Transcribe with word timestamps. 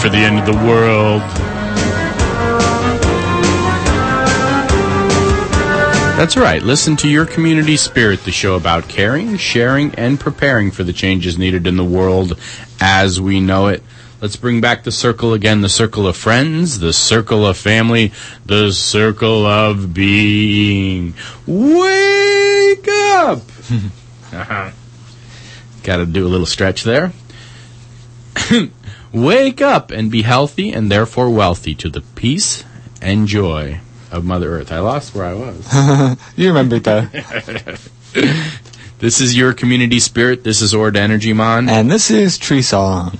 Are 0.00 0.06
you 0.06 0.12
ready 0.12 0.16
for 0.16 0.16
the 0.16 0.24
end 0.24 0.38
of 0.38 0.46
the 0.46 0.66
world? 0.66 1.20
That's 6.16 6.36
right. 6.36 6.62
Listen 6.62 6.96
to 6.96 7.08
Your 7.08 7.26
Community 7.26 7.76
Spirit, 7.76 8.24
the 8.24 8.30
show 8.30 8.54
about 8.54 8.88
caring, 8.88 9.36
sharing, 9.36 9.94
and 9.96 10.18
preparing 10.18 10.70
for 10.70 10.84
the 10.84 10.92
changes 10.92 11.36
needed 11.38 11.66
in 11.66 11.76
the 11.76 11.84
world 11.84 12.38
as 12.80 13.20
we 13.20 13.40
know 13.40 13.68
it. 13.68 13.82
Let's 14.20 14.36
bring 14.36 14.60
back 14.60 14.84
the 14.84 14.92
circle 14.92 15.34
again 15.34 15.60
the 15.62 15.68
circle 15.68 16.06
of 16.06 16.16
friends, 16.16 16.78
the 16.78 16.92
circle 16.92 17.46
of 17.46 17.56
family, 17.56 18.12
the 18.46 18.70
circle 18.72 19.46
of 19.46 19.92
being. 19.92 21.14
Wake 21.46 22.88
up! 22.88 23.42
uh-huh. 24.32 24.70
Got 25.82 25.96
to 25.96 26.06
do 26.06 26.26
a 26.26 26.28
little 26.28 26.46
stretch 26.46 26.84
there. 26.84 27.12
Wake 29.12 29.60
up 29.60 29.90
and 29.90 30.10
be 30.10 30.22
healthy 30.22 30.72
and 30.72 30.90
therefore 30.90 31.30
wealthy 31.30 31.74
to 31.74 31.88
the 31.88 32.00
peace 32.14 32.64
and 33.02 33.26
joy 33.26 33.80
of 34.12 34.24
Mother 34.24 34.50
Earth. 34.50 34.70
I 34.70 34.78
lost 34.80 35.14
where 35.14 35.24
I 35.24 35.34
was. 35.34 36.16
you 36.36 36.48
remember 36.48 36.78
that. 36.78 37.90
this 39.00 39.20
is 39.20 39.36
your 39.36 39.52
community 39.52 39.98
spirit. 39.98 40.44
This 40.44 40.62
is 40.62 40.74
Ord 40.74 40.96
Energy 40.96 41.32
Mon. 41.32 41.68
And 41.68 41.90
this 41.90 42.10
is 42.10 42.38
Tree 42.38 42.62
Song. 42.62 43.18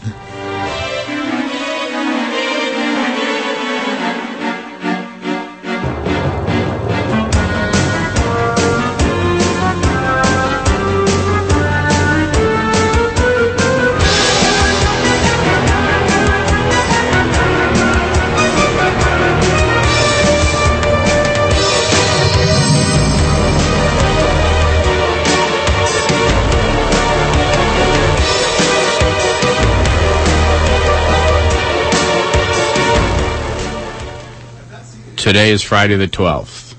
Today 35.30 35.52
is 35.52 35.62
Friday 35.62 35.94
the 35.94 36.08
12th 36.08 36.74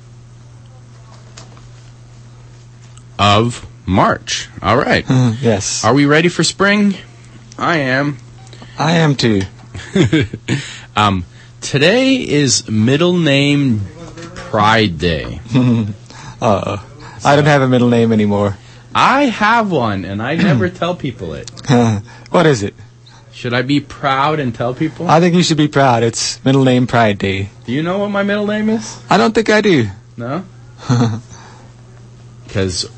of 3.17 3.65
March. 3.85 4.49
All 4.61 4.75
right. 4.75 5.05
yes. 5.39 5.85
Are 5.85 5.93
we 5.93 6.05
ready 6.05 6.27
for 6.27 6.43
spring? 6.43 6.95
I 7.57 7.77
am. 7.77 8.17
I 8.77 8.97
am 8.97 9.15
too. 9.15 9.43
um, 10.97 11.23
today 11.61 12.15
is 12.15 12.69
middle 12.69 13.15
name 13.15 13.85
Pride 14.35 14.97
Day. 14.97 15.39
uh, 16.41 16.77
I 17.23 17.37
don't 17.37 17.45
have 17.45 17.61
a 17.61 17.69
middle 17.69 17.87
name 17.87 18.11
anymore. 18.11 18.57
I 18.93 19.27
have 19.27 19.71
one, 19.71 20.03
and 20.03 20.21
I 20.21 20.35
never 20.35 20.67
tell 20.69 20.93
people 20.93 21.35
it. 21.35 21.49
what 22.31 22.45
is 22.45 22.63
it? 22.63 22.75
Should 23.33 23.53
I 23.53 23.61
be 23.61 23.79
proud 23.79 24.39
and 24.39 24.53
tell 24.53 24.73
people? 24.73 25.09
I 25.09 25.19
think 25.19 25.35
you 25.35 25.43
should 25.43 25.57
be 25.57 25.67
proud. 25.67 26.03
It's 26.03 26.43
Middle 26.43 26.63
Name 26.63 26.85
Pride 26.85 27.17
Day. 27.17 27.49
Do 27.65 27.71
you 27.71 27.81
know 27.81 27.97
what 27.99 28.09
my 28.09 28.23
middle 28.23 28.45
name 28.45 28.69
is? 28.69 29.01
I 29.09 29.17
don't 29.17 29.33
think 29.33 29.49
I 29.49 29.61
do. 29.61 29.87
No? 30.17 30.45
Because 32.45 32.91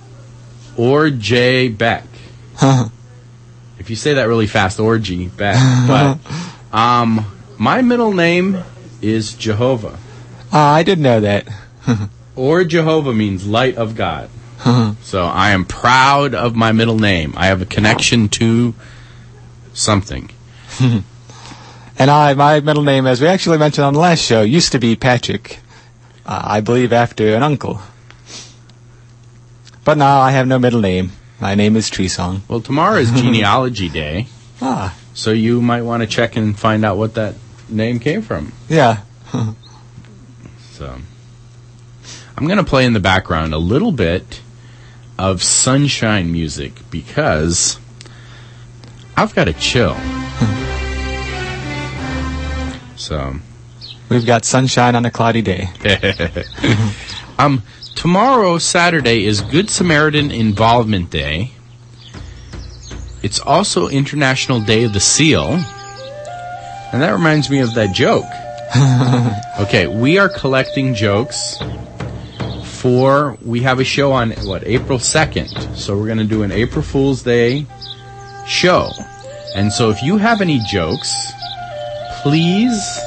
or 0.76 1.12
J 1.12 1.68
Beck. 1.70 2.06
if 3.78 3.92
you 3.92 3.96
say 3.96 4.16
that 4.16 4.24
really 4.24 4.48
fast, 4.48 4.80
Orgy 4.80 5.28
Beck. 5.28 5.56
But 5.88 6.18
um, 6.76 7.24
my 7.60 7.84
middle 7.84 8.14
name 8.14 8.64
is 9.00 9.34
Jehovah. 9.36 10.00
Uh, 10.52 10.58
I 10.58 10.82
didn't 10.82 11.04
know 11.04 11.20
that. 11.20 11.48
or 12.36 12.64
Jehovah 12.64 13.14
means 13.14 13.46
light 13.46 13.76
of 13.76 13.94
God. 13.94 14.32
so 15.04 15.24
I 15.26 15.52
am 15.52 15.66
proud 15.66 16.34
of 16.34 16.56
my 16.56 16.72
middle 16.72 16.98
name. 16.98 17.36
I 17.38 17.46
have 17.46 17.62
a 17.62 17.68
connection 17.68 18.30
to 18.30 18.74
something. 19.74 20.30
and 20.80 21.04
I, 22.00 22.34
my 22.34 22.60
middle 22.60 22.84
name, 22.84 23.06
as 23.06 23.22
we 23.22 23.28
actually 23.28 23.58
mentioned 23.58 23.86
on 23.86 23.94
the 23.94 24.00
last 24.00 24.24
show, 24.24 24.42
used 24.42 24.72
to 24.72 24.80
be 24.80 24.96
Patrick. 24.96 25.60
Uh, 26.26 26.42
I 26.46 26.62
believe 26.62 26.94
after 26.94 27.36
an 27.36 27.44
uncle. 27.44 27.82
But 29.84 29.98
now 29.98 30.22
I 30.22 30.32
have 30.32 30.48
no 30.48 30.58
middle 30.58 30.80
name. 30.80 31.12
My 31.42 31.56
name 31.56 31.76
is 31.76 31.90
Tree 31.90 32.08
Song. 32.08 32.42
Well, 32.48 32.62
tomorrow 32.62 32.98
is 32.98 33.12
genealogy 33.22 33.90
day. 33.90 34.28
Ah. 34.62 34.98
So 35.14 35.32
you 35.32 35.62
might 35.62 35.82
want 35.82 36.02
to 36.02 36.08
check 36.08 36.38
and 36.38 36.58
find 36.58 36.86
out 36.86 36.98
what 36.98 37.16
that 37.16 37.36
name 37.68 38.00
came 38.00 38.22
from. 38.22 38.54
Yeah. 38.70 39.02
so 40.72 40.98
I'm 42.38 42.46
going 42.48 42.58
to 42.58 42.64
play 42.64 42.86
in 42.86 42.94
the 42.94 43.00
background 43.00 43.54
a 43.54 43.58
little 43.58 43.92
bit 43.92 44.42
of 45.20 45.44
sunshine 45.44 46.32
music 46.32 46.74
because 46.90 47.80
I've 49.16 49.36
got 49.36 49.48
a 49.48 49.54
chill. 49.54 49.96
so. 52.96 53.36
We've 54.10 54.26
got 54.26 54.46
sunshine 54.46 54.96
on 54.96 55.06
a 55.06 55.12
cloudy 55.12 55.42
day. 55.42 55.70
um, 57.40 57.64
tomorrow, 57.96 58.58
Saturday, 58.58 59.26
is 59.26 59.42
Good 59.42 59.70
Samaritan 59.70 60.30
Involvement 60.30 61.10
Day. 61.10 61.52
It's 63.24 63.40
also 63.40 63.88
International 63.88 64.60
Day 64.60 64.84
of 64.84 64.94
the 64.94 65.00
Seal. 65.00 65.54
And 66.92 67.02
that 67.02 67.12
reminds 67.12 67.50
me 67.50 67.60
of 67.60 67.74
that 67.76 67.94
joke. 67.94 68.26
okay, 69.68 69.88
we 69.88 70.18
are 70.18 70.30
collecting 70.30 70.94
jokes 70.94 71.58
for, 72.64 73.38
we 73.42 73.62
have 73.62 73.80
a 73.80 73.84
show 73.84 74.12
on, 74.12 74.32
what, 74.46 74.68
April 74.68 75.00
2nd. 75.00 75.76
So 75.76 75.98
we're 75.98 76.08
going 76.08 76.18
to 76.18 76.24
do 76.24 76.44
an 76.44 76.52
April 76.52 76.84
Fool's 76.84 77.24
Day 77.24 77.66
show. 78.48 78.92
And 79.56 79.72
so 79.72 79.90
if 79.90 80.02
you 80.02 80.18
have 80.18 80.42
any 80.42 80.60
jokes, 80.60 81.32
please 82.22 83.00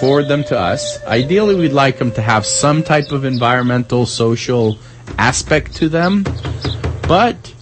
forward 0.00 0.26
them 0.26 0.42
to 0.44 0.58
us. 0.58 1.02
Ideally, 1.04 1.54
we'd 1.54 1.72
like 1.72 1.98
them 1.98 2.10
to 2.12 2.22
have 2.22 2.44
some 2.44 2.82
type 2.82 3.12
of 3.12 3.24
environmental, 3.24 4.04
social 4.04 4.78
aspect 5.18 5.76
to 5.76 5.88
them. 5.88 6.24
But 7.06 7.54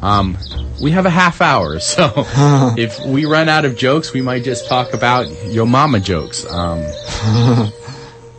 um, 0.00 0.38
we 0.80 0.90
have 0.92 1.04
a 1.06 1.10
half 1.10 1.40
hour, 1.40 1.78
so 1.94 2.12
if 2.78 2.98
we 3.04 3.24
run 3.26 3.48
out 3.48 3.64
of 3.64 3.76
jokes, 3.76 4.12
we 4.12 4.22
might 4.22 4.42
just 4.42 4.68
talk 4.68 4.94
about 4.94 5.26
your 5.46 5.66
mama 5.66 6.00
jokes, 6.00 6.46
um, 6.46 6.80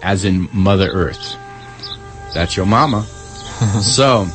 as 0.01 0.25
in 0.25 0.49
Mother 0.51 0.89
Earth. 0.89 1.37
That's 2.33 2.57
your 2.57 2.65
mama. 2.65 3.03
so 3.81 4.27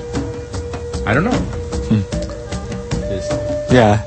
I 1.05 1.13
don't 1.13 1.25
know. 1.25 1.39
Hmm. 1.89 2.23
Yeah. 3.73 3.97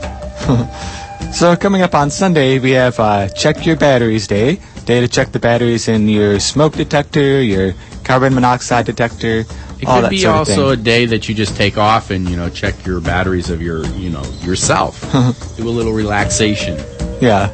so 1.32 1.56
coming 1.56 1.82
up 1.82 1.94
on 1.94 2.10
Sunday, 2.10 2.58
we 2.58 2.70
have 2.72 2.98
uh, 3.00 3.28
Check 3.28 3.66
Your 3.66 3.76
Batteries 3.76 4.26
Day. 4.26 4.60
Day 4.84 5.00
to 5.00 5.08
check 5.08 5.32
the 5.32 5.40
batteries 5.40 5.88
in 5.88 6.08
your 6.08 6.38
smoke 6.38 6.74
detector, 6.74 7.42
your 7.42 7.74
carbon 8.06 8.34
monoxide 8.34 8.86
detector. 8.86 9.44
It 9.80 9.86
all 9.86 10.00
could 10.00 10.10
be 10.10 10.24
also 10.24 10.70
a 10.70 10.76
day 10.76 11.04
that 11.06 11.28
you 11.28 11.34
just 11.34 11.56
take 11.56 11.76
off 11.76 12.10
and 12.10 12.28
you 12.28 12.36
know 12.36 12.48
check 12.48 12.86
your 12.86 13.00
batteries 13.00 13.50
of 13.50 13.60
your 13.60 13.84
you 13.88 14.08
know 14.08 14.24
yourself. 14.40 15.00
Do 15.56 15.68
a 15.68 15.70
little 15.70 15.92
relaxation. 15.92 16.78
Yeah. 17.20 17.50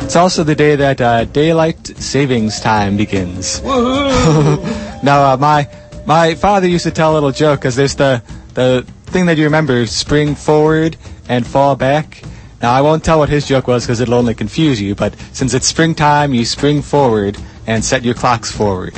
It's 0.00 0.14
also 0.14 0.44
the 0.44 0.54
day 0.54 0.76
that 0.76 1.00
uh, 1.00 1.24
daylight 1.24 1.86
savings 1.98 2.60
time 2.60 2.96
begins. 2.96 3.60
Now, 5.00 5.32
uh, 5.32 5.36
my 5.36 5.68
my 6.06 6.34
father 6.34 6.66
used 6.66 6.82
to 6.84 6.90
tell 6.90 7.12
a 7.12 7.14
little 7.14 7.30
joke 7.30 7.60
because 7.60 7.76
there's 7.76 7.94
the 7.94 8.20
the 8.54 8.84
thing 9.06 9.26
that 9.26 9.38
you 9.38 9.44
remember: 9.44 9.86
spring 9.86 10.34
forward 10.34 10.96
and 11.28 11.46
fall 11.46 11.76
back. 11.76 12.20
Now, 12.60 12.72
I 12.72 12.80
won't 12.80 13.04
tell 13.04 13.20
what 13.20 13.28
his 13.28 13.46
joke 13.46 13.68
was 13.68 13.84
because 13.84 14.00
it'll 14.00 14.14
only 14.14 14.34
confuse 14.34 14.80
you. 14.80 14.96
But 14.96 15.14
since 15.32 15.54
it's 15.54 15.68
springtime, 15.68 16.34
you 16.34 16.44
spring 16.44 16.82
forward 16.82 17.38
and 17.68 17.84
set 17.84 18.02
your 18.02 18.14
clocks 18.14 18.50
forward. 18.50 18.94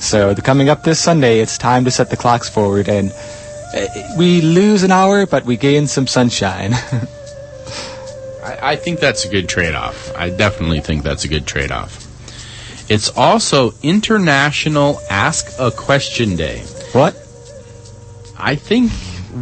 So, 0.00 0.34
the, 0.34 0.42
coming 0.42 0.68
up 0.68 0.82
this 0.82 1.00
Sunday, 1.00 1.40
it's 1.40 1.58
time 1.58 1.84
to 1.84 1.90
set 1.90 2.10
the 2.10 2.16
clocks 2.16 2.48
forward, 2.48 2.88
and 2.88 3.12
uh, 3.74 3.86
we 4.16 4.40
lose 4.40 4.82
an 4.82 4.92
hour, 4.92 5.26
but 5.26 5.44
we 5.44 5.56
gain 5.56 5.86
some 5.86 6.06
sunshine. 6.06 6.72
I, 8.42 8.58
I 8.62 8.76
think 8.76 9.00
that's 9.00 9.24
a 9.24 9.28
good 9.28 9.48
trade 9.48 9.74
off. 9.74 10.14
I 10.16 10.30
definitely 10.30 10.80
think 10.80 11.02
that's 11.02 11.24
a 11.24 11.28
good 11.28 11.46
trade 11.46 11.70
off. 11.72 12.04
It's 12.90 13.10
also 13.16 13.74
International 13.82 15.00
Ask 15.10 15.52
a 15.58 15.70
Question 15.70 16.36
Day. 16.36 16.60
what? 16.92 17.14
I 18.38 18.54
think 18.54 18.92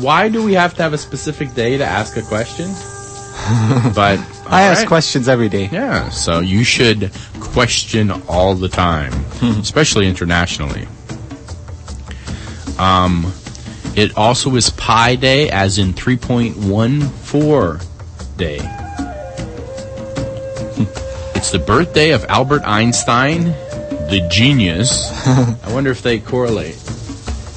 why 0.00 0.28
do 0.28 0.42
we 0.42 0.54
have 0.54 0.74
to 0.74 0.82
have 0.82 0.92
a 0.92 0.98
specific 0.98 1.54
day 1.54 1.78
to 1.78 1.84
ask 1.84 2.16
a 2.16 2.22
question? 2.22 2.68
but 3.94 4.18
I 4.48 4.62
ask 4.62 4.86
questions 4.86 5.28
every 5.28 5.48
day. 5.48 5.68
Yeah, 5.70 6.08
so 6.10 6.40
you 6.40 6.64
should 6.64 7.10
question 7.40 8.10
all 8.28 8.54
the 8.54 8.68
time, 8.68 9.12
especially 9.42 10.08
internationally. 10.08 10.86
Um, 12.78 13.32
it 13.94 14.16
also 14.16 14.54
is 14.56 14.70
Pi 14.70 15.16
Day, 15.16 15.50
as 15.50 15.78
in 15.78 15.94
3.14 15.94 17.82
day. 18.36 18.56
it's 21.34 21.50
the 21.50 21.58
birthday 21.58 22.10
of 22.10 22.24
Albert 22.26 22.62
Einstein, 22.66 23.44
the 24.10 24.26
genius. 24.30 25.10
I 25.26 25.72
wonder 25.72 25.90
if 25.90 26.02
they 26.02 26.18
correlate. 26.18 26.76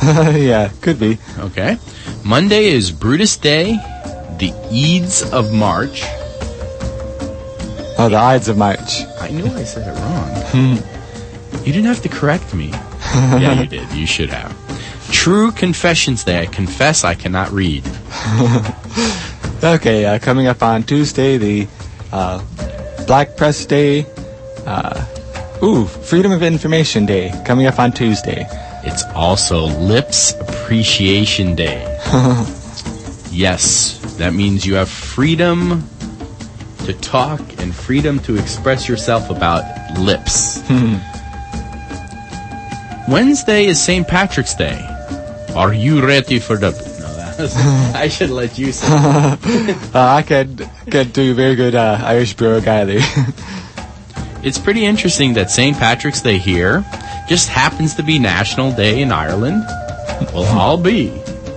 yeah, 0.02 0.72
could 0.82 1.00
be. 1.00 1.18
Okay. 1.38 1.78
Monday 2.24 2.68
is 2.68 2.92
Brutus 2.92 3.36
Day, 3.36 3.74
the 4.38 4.54
Ides 4.72 5.30
of 5.34 5.54
March. 5.54 6.04
Oh, 8.02 8.08
the 8.10 8.18
Ides 8.18 8.48
of 8.48 8.58
March. 8.58 9.04
I 9.20 9.30
knew 9.30 9.46
I 9.46 9.64
said 9.64 9.88
it 9.88 10.00
wrong. 10.00 10.78
you 11.66 11.74
didn't 11.74 11.86
have 11.86 12.02
to 12.04 12.10
correct 12.10 12.54
me. 12.54 12.70
yeah, 13.14 13.62
you 13.62 13.68
did. 13.68 13.92
You 13.92 14.08
should 14.08 14.30
have. 14.30 14.56
True 15.12 15.52
Confessions 15.52 16.24
Day. 16.24 16.42
I 16.42 16.46
confess 16.46 17.04
I 17.04 17.16
cannot 17.16 17.52
read. 17.52 17.84
Okay, 19.62 20.06
uh, 20.06 20.20
coming 20.20 20.48
up 20.48 20.64
on 20.64 20.84
Tuesday, 20.84 21.36
the 21.36 21.68
uh, 22.14 22.42
Black 23.06 23.36
Press 23.36 23.66
Day. 23.66 24.06
Uh, 24.66 25.06
ooh, 25.62 25.84
Freedom 25.84 26.32
of 26.32 26.44
Information 26.44 27.06
Day 27.06 27.34
coming 27.46 27.66
up 27.66 27.78
on 27.78 27.92
Tuesday. 27.92 28.48
It's 28.86 29.04
also 29.14 29.66
Lips 29.66 30.32
Appreciation 30.40 31.56
Day. 31.56 31.82
yes, 33.32 34.00
that 34.18 34.34
means 34.34 34.66
you 34.66 34.76
have 34.76 34.90
freedom 34.90 35.84
to 36.90 37.00
talk 37.02 37.40
and 37.60 37.74
freedom 37.76 38.18
to 38.20 38.36
express 38.36 38.90
yourself 38.90 39.30
about 39.30 39.64
lips. 40.00 40.64
Wednesday 43.08 43.66
is 43.66 43.80
St. 43.80 44.08
Patrick's 44.08 44.56
Day. 44.56 44.80
Are 45.56 45.72
you 45.72 46.04
ready 46.04 46.40
for 46.40 46.58
the? 46.58 46.72
No, 46.72 47.16
that 47.16 47.38
was, 47.40 47.56
I 47.96 48.08
should 48.08 48.32
let 48.32 48.58
you 48.58 48.72
say. 48.72 48.88
Uh, 49.94 50.16
I 50.20 50.24
could 50.24 50.68
could 50.90 51.14
do 51.14 51.32
a 51.32 51.34
very 51.36 51.56
good 51.56 51.76
uh, 51.76 52.00
Irish 52.04 52.34
Brogue 52.34 52.68
either. 52.68 53.00
It's 54.42 54.58
pretty 54.58 54.86
interesting 54.86 55.34
that 55.34 55.52
St. 55.52 55.76
Patrick's 55.78 56.22
Day 56.22 56.38
here 56.38 56.86
just 57.28 57.50
happens 57.50 57.96
to 57.96 58.04
be 58.04 58.20
National 58.20 58.72
Day 58.72 59.02
in 59.02 59.12
Ireland. 59.12 59.66
Well, 60.34 60.46
I'll 60.58 60.78
be 60.78 61.10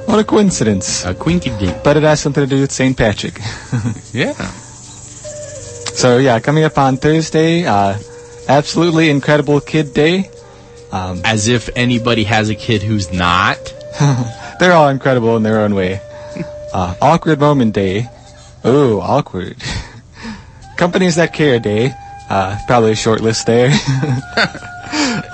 what 0.07 0.19
a 0.19 0.25
coincidence! 0.25 1.05
a 1.05 1.15
quinky. 1.15 1.51
But 1.85 1.97
it 1.97 2.03
has 2.03 2.19
something 2.21 2.43
to 2.43 2.51
do 2.57 2.61
with 2.61 2.73
St. 2.73 2.97
Patrick. 2.97 3.39
Yeah. 4.13 4.35
So 5.95 6.19
yeah, 6.19 6.41
coming 6.41 6.65
up 6.65 6.79
on 6.79 6.97
Thursday, 6.97 7.65
uh, 7.65 7.97
absolutely 8.49 9.11
incredible 9.11 9.61
Kid 9.61 9.95
Day. 9.95 10.31
Um, 10.91 11.23
As 11.25 11.49
if 11.49 11.71
anybody 11.75 12.25
has 12.25 12.51
a 12.51 12.55
kid 12.55 12.83
who's 12.83 13.11
not. 13.13 13.57
they're 14.61 14.73
all 14.73 14.89
incredible 14.91 15.37
in 15.37 15.43
their 15.43 15.61
own 15.61 15.75
way. 15.75 16.01
Uh, 16.73 16.95
awkward 17.03 17.39
Moment 17.39 17.75
Day. 17.75 18.09
Ooh, 18.65 18.99
awkward. 18.99 19.57
Companies 20.79 21.17
That 21.17 21.35
Care 21.35 21.59
Day. 21.59 21.93
Uh, 22.31 22.57
probably 22.67 22.93
a 22.93 22.97
short 22.97 23.21
list 23.21 23.45
there. 23.45 23.69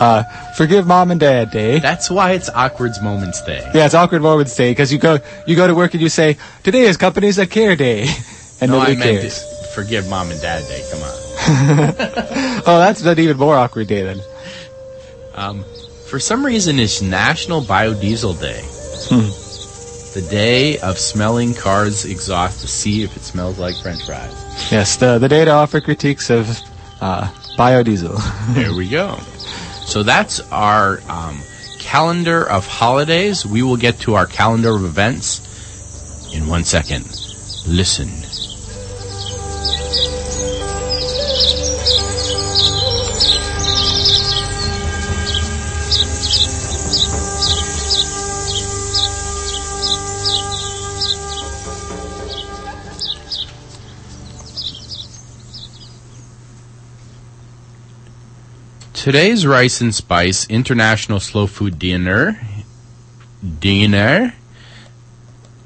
uh, 0.00 0.24
Forgive 0.56 0.84
Mom 0.88 1.12
and 1.12 1.20
Dad 1.20 1.52
Day. 1.52 1.78
That's 1.78 2.10
why 2.10 2.32
it's 2.32 2.48
Awkward's 2.50 3.00
Moments 3.00 3.40
Day. 3.44 3.62
Yeah, 3.72 3.86
it's 3.86 3.94
awkward 3.94 4.20
moments 4.22 4.56
day 4.56 4.72
because 4.72 4.92
you 4.92 4.98
go 4.98 5.18
you 5.46 5.54
go 5.54 5.68
to 5.68 5.76
work 5.76 5.94
and 5.94 6.02
you 6.02 6.08
say 6.08 6.36
today 6.64 6.80
is 6.82 6.96
Companies 6.96 7.36
That 7.36 7.50
Care 7.52 7.76
Day, 7.76 8.08
and 8.60 8.72
No, 8.72 8.78
I 8.78 8.94
nobody 8.94 8.96
meant 8.96 9.20
cares. 9.20 9.44
Forgive 9.78 10.08
Mom 10.08 10.28
and 10.32 10.40
Dad 10.40 10.66
Day. 10.66 10.84
Come 10.90 11.02
on. 11.02 11.14
Oh, 12.66 12.78
that's 12.78 13.02
an 13.02 13.18
even 13.18 13.36
more 13.38 13.54
awkward 13.54 13.86
day 13.86 14.02
then. 14.02 14.20
Um, 15.34 15.64
for 16.06 16.18
some 16.18 16.44
reason, 16.44 16.78
it's 16.78 17.00
National 17.00 17.62
Biodiesel 17.62 18.38
Day. 18.40 18.60
Hmm. 19.08 19.30
The 20.18 20.28
day 20.28 20.78
of 20.80 20.98
smelling 20.98 21.54
cars' 21.54 22.04
exhaust 22.04 22.60
to 22.60 22.68
see 22.68 23.04
if 23.04 23.16
it 23.16 23.22
smells 23.22 23.58
like 23.58 23.76
French 23.76 24.04
fries. 24.04 24.32
Yes, 24.70 24.96
the 24.96 25.18
the 25.18 25.28
day 25.28 25.44
to 25.44 25.52
offer 25.52 25.80
critiques 25.80 26.28
of 26.28 26.50
uh, 27.00 27.30
biodiesel. 27.56 28.20
There 28.54 28.74
we 28.74 28.88
go. 28.88 29.16
So 29.86 30.02
that's 30.02 30.40
our 30.50 31.00
um, 31.08 31.40
calendar 31.78 32.46
of 32.46 32.66
holidays. 32.66 33.46
We 33.46 33.62
will 33.62 33.78
get 33.78 34.00
to 34.00 34.16
our 34.16 34.26
calendar 34.26 34.74
of 34.74 34.84
events 34.84 36.34
in 36.34 36.48
one 36.48 36.64
second. 36.64 37.06
Listen. 37.66 38.27
Today's 58.92 59.46
Rice 59.46 59.80
and 59.80 59.94
Spice 59.94 60.46
International 60.48 61.20
Slow 61.20 61.46
Food 61.46 61.78
Dinner 61.78 62.40
dinner 63.60 64.34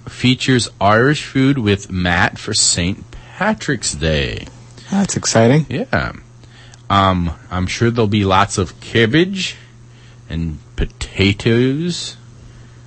features 0.08 0.68
Irish 0.80 1.24
food 1.24 1.58
with 1.58 1.90
Matt 1.90 2.38
for 2.38 2.52
St. 2.52 3.04
Patrick's 3.10 3.94
Day. 3.94 4.46
That's 4.90 5.16
exciting. 5.16 5.66
Yeah. 5.68 6.12
Um, 6.90 7.32
I'm 7.50 7.66
sure 7.66 7.90
there'll 7.90 8.06
be 8.08 8.24
lots 8.24 8.58
of 8.58 8.78
cabbage 8.80 9.56
and 10.28 10.58
potatoes. 10.76 12.16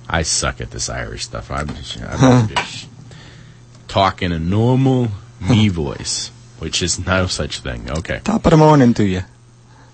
I 0.08 0.22
suck 0.22 0.60
at 0.60 0.70
this 0.70 0.88
Irish 0.88 1.24
stuff. 1.24 1.50
I'm 1.50 1.68
just, 1.74 2.00
I'm 2.00 2.48
just 2.48 2.88
talking 3.88 4.30
a 4.30 4.38
normal 4.38 5.08
me 5.40 5.68
voice, 5.68 6.30
which 6.60 6.80
is 6.80 7.04
no 7.04 7.26
such 7.26 7.58
thing. 7.60 7.90
Okay. 7.90 8.20
Top 8.22 8.46
of 8.46 8.50
the 8.52 8.56
morning 8.56 8.94
to 8.94 9.04
you. 9.04 9.22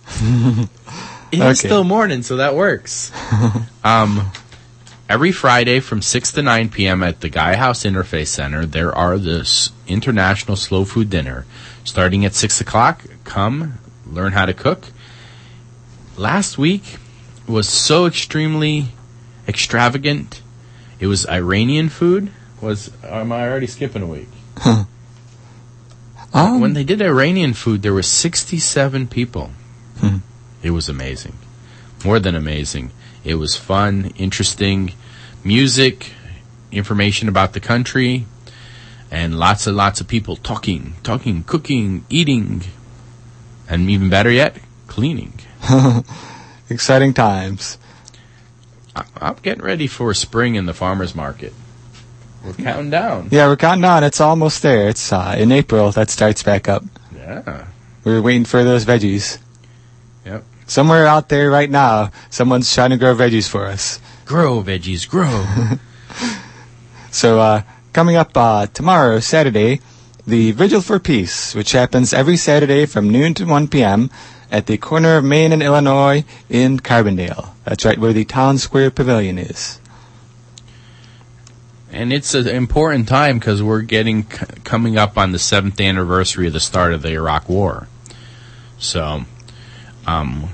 It 0.09 0.69
is 1.39 1.41
Okay. 1.41 1.55
still 1.55 1.85
morning, 1.85 2.23
so 2.23 2.37
that 2.37 2.55
works. 2.55 3.11
um, 3.85 4.31
every 5.09 5.33
Friday 5.33 5.81
from 5.81 6.03
6 6.03 6.33
to 6.33 6.43
9 6.43 6.69
p.m. 6.69 7.03
at 7.03 7.21
the 7.21 7.29
Gaia 7.31 7.57
House 7.57 7.85
Interfaith 7.85 8.27
Center, 8.29 8.67
there 8.67 8.95
are 8.95 9.17
this 9.19 9.71
International 9.87 10.57
Slow 10.57 10.85
Food 10.85 11.09
Dinner. 11.09 11.47
Starting 11.85 12.25
at 12.25 12.35
6 12.35 12.61
o'clock, 12.61 13.05
come 13.25 13.79
learn 14.07 14.33
how 14.33 14.45
to 14.47 14.53
cook. 14.53 14.87
Last 16.17 16.59
week 16.59 16.99
was 17.49 17.69
so 17.69 18.05
extremely 18.07 18.89
extravagant. 19.49 20.43
It 21.01 21.07
was 21.07 21.27
Iranian 21.27 21.89
food. 21.89 22.31
Was 22.61 22.91
am 23.03 23.33
I 23.33 23.49
already 23.49 23.67
skipping 23.67 24.03
a 24.03 24.07
week? 24.07 24.29
Um, 26.35 26.61
when 26.63 26.73
they 26.73 26.83
did 26.83 27.03
Iranian 27.03 27.53
food, 27.53 27.83
there 27.83 27.93
were 27.93 28.03
67 28.03 29.07
people. 29.09 29.51
It 30.63 30.71
was 30.71 30.89
amazing. 30.89 31.35
More 32.05 32.19
than 32.21 32.35
amazing. 32.35 32.91
It 33.25 33.35
was 33.37 33.57
fun, 33.57 34.13
interesting, 34.17 34.93
music, 35.45 36.13
information 36.71 37.29
about 37.29 37.53
the 37.53 37.61
country, 37.61 38.27
and 39.11 39.39
lots 39.39 39.67
and 39.67 39.77
lots 39.77 40.01
of 40.01 40.09
people 40.09 40.37
talking, 40.37 40.95
talking, 41.03 41.43
cooking, 41.45 42.05
eating, 42.09 42.63
and 43.69 43.91
even 43.91 44.09
better 44.09 44.31
yet, 44.31 44.57
cleaning. 44.87 45.35
Exciting 46.71 47.13
times. 47.15 47.79
I- 48.97 49.05
I'm 49.21 49.37
getting 49.43 49.63
ready 49.65 49.87
for 49.87 50.13
spring 50.15 50.55
in 50.55 50.67
the 50.67 50.75
farmer's 50.75 51.15
market. 51.15 51.53
We're 52.45 52.55
counting 52.55 52.91
down. 52.91 53.29
Yeah, 53.31 53.47
we're 53.47 53.57
counting 53.57 53.85
on. 53.85 54.03
It's 54.03 54.21
almost 54.21 54.63
there. 54.63 54.89
It's 54.89 55.13
uh, 55.13 55.37
in 55.39 55.53
April 55.53 55.93
that 55.93 56.11
starts 56.11 56.43
back 56.43 56.69
up. 56.69 56.83
Yeah. 57.15 57.67
We're 58.05 58.21
waiting 58.21 58.45
for 58.45 58.65
those 58.65 58.85
veggies. 58.85 59.39
Yep. 60.25 60.45
Somewhere 60.67 61.07
out 61.07 61.29
there 61.29 61.51
right 61.51 61.71
now, 61.71 62.11
someone's 62.31 62.73
trying 62.73 62.91
to 62.91 62.97
grow 62.97 63.15
veggies 63.15 63.49
for 63.49 63.67
us. 63.67 64.01
Grow, 64.25 64.63
veggies, 64.63 65.09
grow. 65.09 65.45
So, 67.11 67.41
uh, 67.41 67.63
coming 67.93 68.17
up 68.17 68.35
uh, 68.35 68.67
tomorrow, 68.69 69.21
Saturday, 69.21 69.81
the 70.27 70.53
Vigil 70.53 70.81
for 70.81 70.99
Peace, 70.99 71.55
which 71.55 71.73
happens 71.73 72.15
every 72.15 72.39
Saturday 72.39 72.87
from 72.87 73.11
noon 73.11 73.35
to 73.35 73.45
1 73.45 73.69
p.m. 73.69 74.09
at 74.51 74.65
the 74.65 74.79
corner 74.79 75.19
of 75.19 75.25
Main 75.25 75.53
and 75.53 75.63
Illinois 75.63 76.25
in 76.49 76.81
Carbondale. 76.81 77.51
That's 77.65 77.85
right 77.85 77.99
where 77.99 78.15
the 78.15 78.25
Town 78.25 78.57
Square 78.57 78.93
Pavilion 78.93 79.37
is. 79.37 79.79
and 81.93 82.15
it's 82.15 82.33
an 82.33 82.49
important 82.49 83.09
time 83.09 83.39
because 83.39 83.63
we're 83.63 83.83
getting 83.83 84.23
c- 84.23 84.47
coming 84.65 84.97
up 84.97 85.19
on 85.19 85.33
the 85.33 85.39
seventh 85.39 85.79
anniversary 85.83 86.47
of 86.47 86.55
the 86.55 86.61
start 86.61 86.95
of 86.95 87.03
the 87.03 87.11
Iraq 87.13 87.47
War. 87.51 87.89
So, 88.79 89.27
um, 90.07 90.49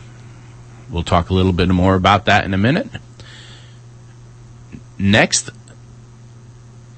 we'll 0.91 1.03
talk 1.03 1.31
a 1.31 1.35
little 1.35 1.53
bit 1.53 1.69
more 1.69 1.95
about 1.95 2.27
that 2.27 2.45
in 2.45 2.55
a 2.55 2.59
minute. 2.59 2.89
Next, 4.99 5.51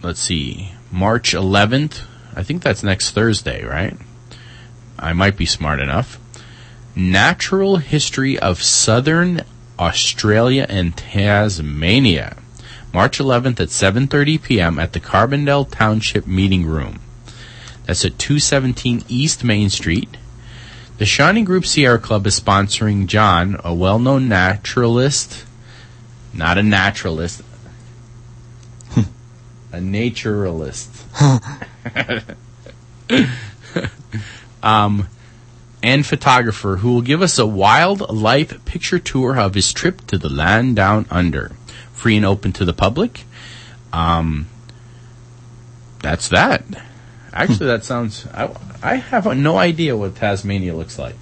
let's 0.02 0.20
see, 0.20 0.72
March 0.90 1.32
11th. 1.34 2.02
I 2.34 2.42
think 2.42 2.62
that's 2.62 2.82
next 2.82 3.10
Thursday, 3.10 3.64
right? 3.64 3.96
I 4.98 5.12
might 5.12 5.36
be 5.36 5.46
smart 5.46 5.80
enough. 5.80 6.18
Natural 6.94 7.76
History 7.76 8.38
of 8.38 8.62
Southern 8.62 9.42
Australia 9.78 10.66
and 10.68 10.96
Tasmania. 10.96 12.36
March 12.92 13.18
11th 13.18 13.60
at 13.60 13.68
7:30 13.68 14.42
p.m. 14.42 14.78
at 14.78 14.92
the 14.92 15.00
Carbondale 15.00 15.70
Township 15.70 16.26
Meeting 16.26 16.66
Room. 16.66 16.98
That's 17.86 18.04
at 18.04 18.18
217 18.18 19.04
East 19.08 19.44
Main 19.44 19.70
Street. 19.70 20.16
The 21.00 21.06
Shawnee 21.06 21.44
Group 21.44 21.64
Sierra 21.64 21.98
Club 21.98 22.26
is 22.26 22.38
sponsoring 22.38 23.06
John, 23.06 23.58
a 23.64 23.72
well-known 23.72 24.28
naturalist, 24.28 25.46
not 26.34 26.58
a 26.58 26.62
naturalist, 26.62 27.40
a 29.72 29.80
naturalist. 29.80 30.90
um, 34.62 35.08
and 35.82 36.04
photographer 36.04 36.76
who 36.76 36.92
will 36.92 37.00
give 37.00 37.22
us 37.22 37.38
a 37.38 37.46
wildlife 37.46 38.62
picture 38.66 38.98
tour 38.98 39.40
of 39.40 39.54
his 39.54 39.72
trip 39.72 40.06
to 40.08 40.18
the 40.18 40.28
land 40.28 40.76
down 40.76 41.06
under. 41.10 41.52
Free 41.94 42.18
and 42.18 42.26
open 42.26 42.52
to 42.52 42.66
the 42.66 42.74
public. 42.74 43.24
Um, 43.90 44.48
that's 46.02 46.28
that. 46.28 46.62
Actually, 47.32 47.68
that 47.68 47.84
sounds. 47.84 48.26
I, 48.34 48.54
I 48.82 48.96
have 48.96 49.26
no 49.36 49.58
idea 49.58 49.96
what 49.96 50.16
Tasmania 50.16 50.74
looks 50.74 50.98
like. 50.98 51.16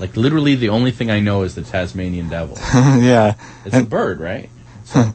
Like, 0.00 0.16
literally, 0.16 0.54
the 0.54 0.70
only 0.70 0.90
thing 0.90 1.10
I 1.10 1.20
know 1.20 1.42
is 1.42 1.54
the 1.54 1.62
Tasmanian 1.62 2.28
devil. 2.28 2.56
yeah. 2.74 3.34
It's 3.64 3.76
a 3.76 3.84
bird, 3.84 4.20
right? 4.20 4.50
So, 4.86 5.14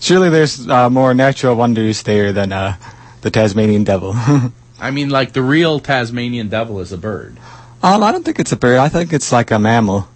Surely 0.00 0.30
there's 0.30 0.68
uh, 0.68 0.90
more 0.90 1.14
natural 1.14 1.54
wonders 1.54 2.02
there 2.02 2.32
than 2.32 2.52
uh, 2.52 2.74
the 3.20 3.30
Tasmanian 3.30 3.84
devil. 3.84 4.14
I 4.80 4.90
mean, 4.90 5.10
like, 5.10 5.32
the 5.32 5.42
real 5.42 5.78
Tasmanian 5.78 6.48
devil 6.48 6.80
is 6.80 6.90
a 6.90 6.98
bird. 6.98 7.36
Um, 7.84 8.02
I 8.02 8.10
don't 8.10 8.24
think 8.24 8.40
it's 8.40 8.50
a 8.50 8.56
bird. 8.56 8.78
I 8.78 8.88
think 8.88 9.12
it's 9.12 9.30
like 9.30 9.52
a 9.52 9.60
mammal. 9.60 10.08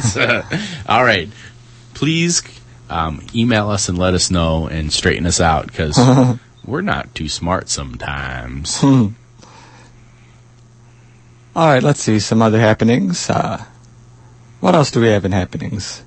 So, 0.00 0.42
all 0.88 1.04
right. 1.04 1.28
Please 1.94 2.42
um, 2.88 3.20
email 3.34 3.68
us 3.68 3.88
and 3.88 3.98
let 3.98 4.14
us 4.14 4.30
know 4.30 4.68
and 4.68 4.92
straighten 4.92 5.26
us 5.26 5.40
out 5.40 5.66
because 5.66 5.98
we're 6.64 6.82
not 6.82 7.12
too 7.16 7.28
smart 7.28 7.68
sometimes. 7.68 8.80
All 11.60 11.66
right, 11.66 11.82
let's 11.82 12.00
see 12.00 12.18
some 12.20 12.40
other 12.40 12.58
happenings. 12.58 13.28
Uh, 13.28 13.62
what 14.60 14.74
else 14.74 14.90
do 14.90 14.98
we 14.98 15.08
have 15.08 15.26
in 15.26 15.32
happenings? 15.32 16.02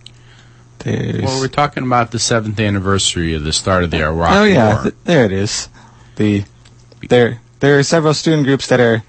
There's. 0.80 1.22
Well, 1.22 1.40
we're 1.40 1.48
talking 1.48 1.84
about 1.84 2.10
the 2.10 2.18
seventh 2.18 2.60
anniversary 2.60 3.36
of 3.36 3.44
the 3.44 3.54
start 3.54 3.84
of 3.84 3.92
the 3.92 4.02
Iraq 4.02 4.32
War. 4.32 4.40
oh 4.40 4.44
yeah, 4.46 4.74
War. 4.74 4.82
th- 4.82 4.96
there 5.04 5.26
it 5.26 5.32
is. 5.32 5.70
The 6.16 6.46
there 7.08 7.40
there 7.60 7.78
are 7.78 7.84
several 7.84 8.16
student 8.16 8.46
groups 8.46 8.66
that 8.66 8.80
are 8.80 9.04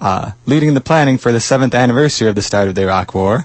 uh, 0.00 0.30
leading 0.46 0.74
the 0.74 0.80
planning 0.80 1.18
for 1.18 1.32
the 1.32 1.40
seventh 1.40 1.74
anniversary 1.74 2.28
of 2.28 2.36
the 2.36 2.42
start 2.42 2.68
of 2.68 2.76
the 2.76 2.82
Iraq 2.82 3.12
War. 3.12 3.44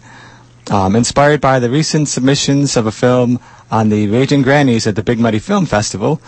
Um, 0.70 0.96
inspired 0.96 1.42
by 1.42 1.58
the 1.58 1.72
recent 1.72 2.10
submissions 2.10 2.78
of 2.78 2.86
a 2.86 2.92
film 2.92 3.40
on 3.72 3.90
the 3.90 4.08
Raging 4.08 4.44
Grannies 4.44 4.86
at 4.86 4.96
the 4.96 5.02
Big 5.02 5.18
Muddy 5.18 5.40
Film 5.40 5.66
Festival, 5.66 6.22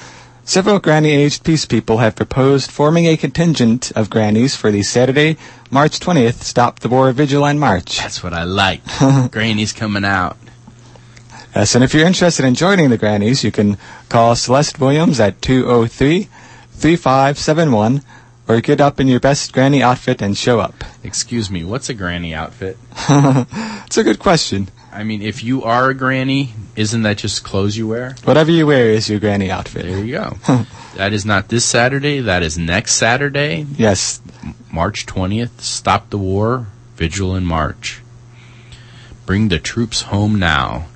several 0.48 0.80
granny-aged 0.80 1.44
peace 1.44 1.66
people 1.66 1.98
have 1.98 2.16
proposed 2.16 2.72
forming 2.72 3.06
a 3.06 3.18
contingent 3.18 3.92
of 3.96 4.10
grannies 4.10 4.56
for 4.56 4.72
the 4.72 4.82
Saturday, 4.82 5.36
March 5.70 6.00
20th 6.00 6.42
Stop 6.42 6.80
the 6.80 6.88
War 6.88 7.12
Vigil 7.12 7.46
and 7.46 7.60
March. 7.60 7.98
That's 7.98 8.24
what 8.24 8.32
I 8.34 8.46
like. 8.46 8.80
grannies 9.32 9.74
coming 9.74 10.06
out. 10.06 10.38
Yes, 11.54 11.76
and 11.76 11.84
if 11.84 11.94
you're 11.94 12.08
interested 12.08 12.46
in 12.46 12.56
joining 12.56 12.90
the 12.90 12.98
Grannies, 12.98 13.44
you 13.44 13.52
can 13.52 13.78
call 14.10 14.36
Celeste 14.36 14.80
Williams 14.80 15.20
at 15.20 15.42
203-3571 15.42 18.04
or 18.48 18.62
get 18.62 18.80
up 18.80 19.00
in 19.02 19.08
your 19.08 19.20
best 19.20 19.52
granny 19.52 19.84
outfit 19.84 20.22
and 20.22 20.38
show 20.38 20.62
up. 20.62 20.76
Excuse 21.04 21.52
me, 21.52 21.66
what's 21.66 21.90
a 21.90 21.94
granny 21.94 22.34
outfit? 22.34 22.78
It's 23.88 23.98
a 23.98 24.04
good 24.04 24.20
question. 24.20 24.68
I 24.98 25.04
mean, 25.04 25.22
if 25.22 25.44
you 25.44 25.62
are 25.62 25.92
a 25.92 25.94
granny, 25.94 26.56
isn't 26.76 27.04
that 27.04 27.20
just 27.20 27.44
clothes 27.44 27.78
you 27.78 27.88
wear? 27.88 28.16
Whatever 28.24 28.50
you 28.50 28.66
wear 28.66 28.90
is 28.90 29.08
your 29.08 29.20
granny 29.20 29.52
outfit. 29.52 29.86
There 29.86 30.04
you 30.04 30.14
go. 30.14 30.38
that 30.96 31.14
is 31.14 31.24
not 31.24 31.50
this 31.50 31.64
Saturday. 31.66 32.20
That 32.22 32.42
is 32.42 32.58
next 32.58 32.94
Saturday, 32.96 33.68
Yes, 33.76 34.20
March 34.72 35.06
20th. 35.06 35.62
Stop 35.62 36.10
the 36.10 36.18
war. 36.18 36.66
Vigil 36.96 37.36
in 37.36 37.46
March. 37.46 38.02
Bring 39.28 39.50
the 39.50 39.60
troops 39.60 40.02
home 40.02 40.40
now. 40.40 40.88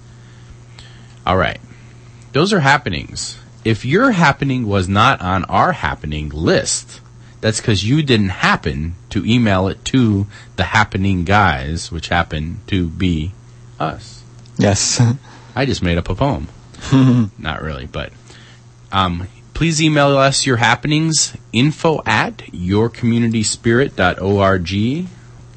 All 1.24 1.38
right. 1.38 1.60
Those 2.32 2.54
are 2.54 2.62
happenings. 2.62 3.40
If 3.64 3.86
your 3.86 4.14
happening 4.14 4.68
was 4.68 4.90
not 4.90 5.22
on 5.22 5.46
our 5.46 5.74
happening 5.74 6.30
list, 6.30 7.02
that's 7.40 7.62
because 7.62 7.88
you 7.88 8.02
didn't 8.02 8.30
happen 8.30 8.96
to 9.12 9.24
email 9.28 9.68
it 9.68 9.86
to 9.86 10.26
the 10.56 10.64
happening 10.64 11.24
guys, 11.24 11.92
which 11.92 12.08
happen 12.10 12.62
to 12.66 12.88
be 12.88 13.34
us. 13.82 14.24
yes. 14.58 15.02
I 15.56 15.66
just 15.66 15.84
made 15.84 15.98
up 15.98 16.10
a 16.10 16.16
poem. 16.16 16.48
Not 17.38 17.62
really, 17.62 17.86
but 17.86 18.12
um, 18.92 19.28
please 19.54 19.82
email 19.82 20.18
us 20.18 20.46
your 20.46 20.58
happenings 20.58 21.38
info 21.54 22.02
at 22.06 22.38
yourcommunityspirit.org 22.38 25.08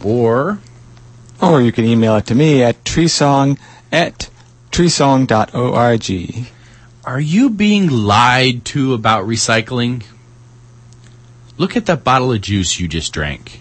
or 0.05 0.59
or 1.41 1.63
you 1.63 1.73
can 1.73 1.85
email 1.85 2.15
it 2.17 2.27
to 2.27 2.35
me 2.35 2.63
at 2.63 2.85
treesong 2.85 3.59
at 3.91 4.29
treesong.org. 4.71 6.47
are 7.05 7.21
you 7.21 7.51
being 7.51 7.89
lied 7.89 8.65
to 8.67 8.95
about 8.95 9.27
recycling? 9.27 10.05
Look 11.57 11.77
at 11.77 11.87
that 11.87 12.05
bottle 12.05 12.33
of 12.33 12.41
juice 12.41 12.79
you 12.81 12.89
just 12.89 13.13
drank. 13.13 13.61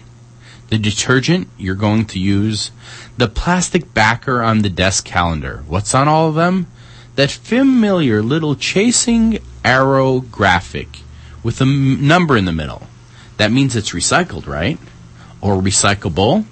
The 0.74 0.80
detergent 0.80 1.46
you're 1.56 1.76
going 1.76 2.04
to 2.06 2.18
use, 2.18 2.72
the 3.16 3.28
plastic 3.28 3.94
backer 3.94 4.42
on 4.42 4.62
the 4.62 4.68
desk 4.68 5.04
calendar. 5.04 5.62
What's 5.68 5.94
on 5.94 6.08
all 6.08 6.30
of 6.30 6.34
them? 6.34 6.66
That 7.14 7.30
familiar 7.30 8.20
little 8.22 8.56
chasing 8.56 9.38
arrow 9.64 10.18
graphic 10.18 10.88
with 11.44 11.60
a 11.60 11.62
m- 11.62 12.04
number 12.04 12.36
in 12.36 12.44
the 12.44 12.50
middle. 12.50 12.88
That 13.36 13.52
means 13.52 13.76
it's 13.76 13.92
recycled, 13.92 14.48
right? 14.48 14.76
Or 15.40 15.62
recyclable? 15.62 16.44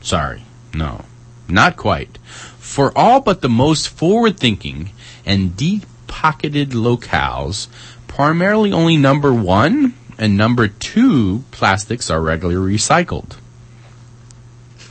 Sorry, 0.00 0.44
no, 0.72 1.04
not 1.48 1.76
quite. 1.76 2.18
For 2.60 2.96
all 2.96 3.20
but 3.20 3.40
the 3.40 3.48
most 3.48 3.88
forward 3.88 4.38
thinking 4.38 4.90
and 5.24 5.56
deep 5.56 5.84
pocketed 6.06 6.70
locales, 6.70 7.66
primarily 8.06 8.70
only 8.70 8.96
number 8.96 9.34
one 9.34 9.94
and 10.18 10.36
number 10.36 10.68
two 10.68 11.44
plastics 11.50 12.10
are 12.10 12.20
regularly 12.20 12.76
recycled. 12.76 13.36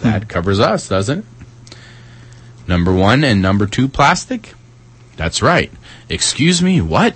That 0.02 0.24
hmm. 0.24 0.28
covers 0.28 0.60
us, 0.60 0.88
doesn't 0.88 1.20
it? 1.20 1.26
Number 2.68 2.92
one 2.92 3.24
and 3.24 3.42
number 3.42 3.68
two 3.68 3.88
plastic? 3.88 4.54
That's 5.18 5.42
right. 5.42 5.72
Excuse 6.10 6.62
me, 6.62 6.82
what? 6.82 7.16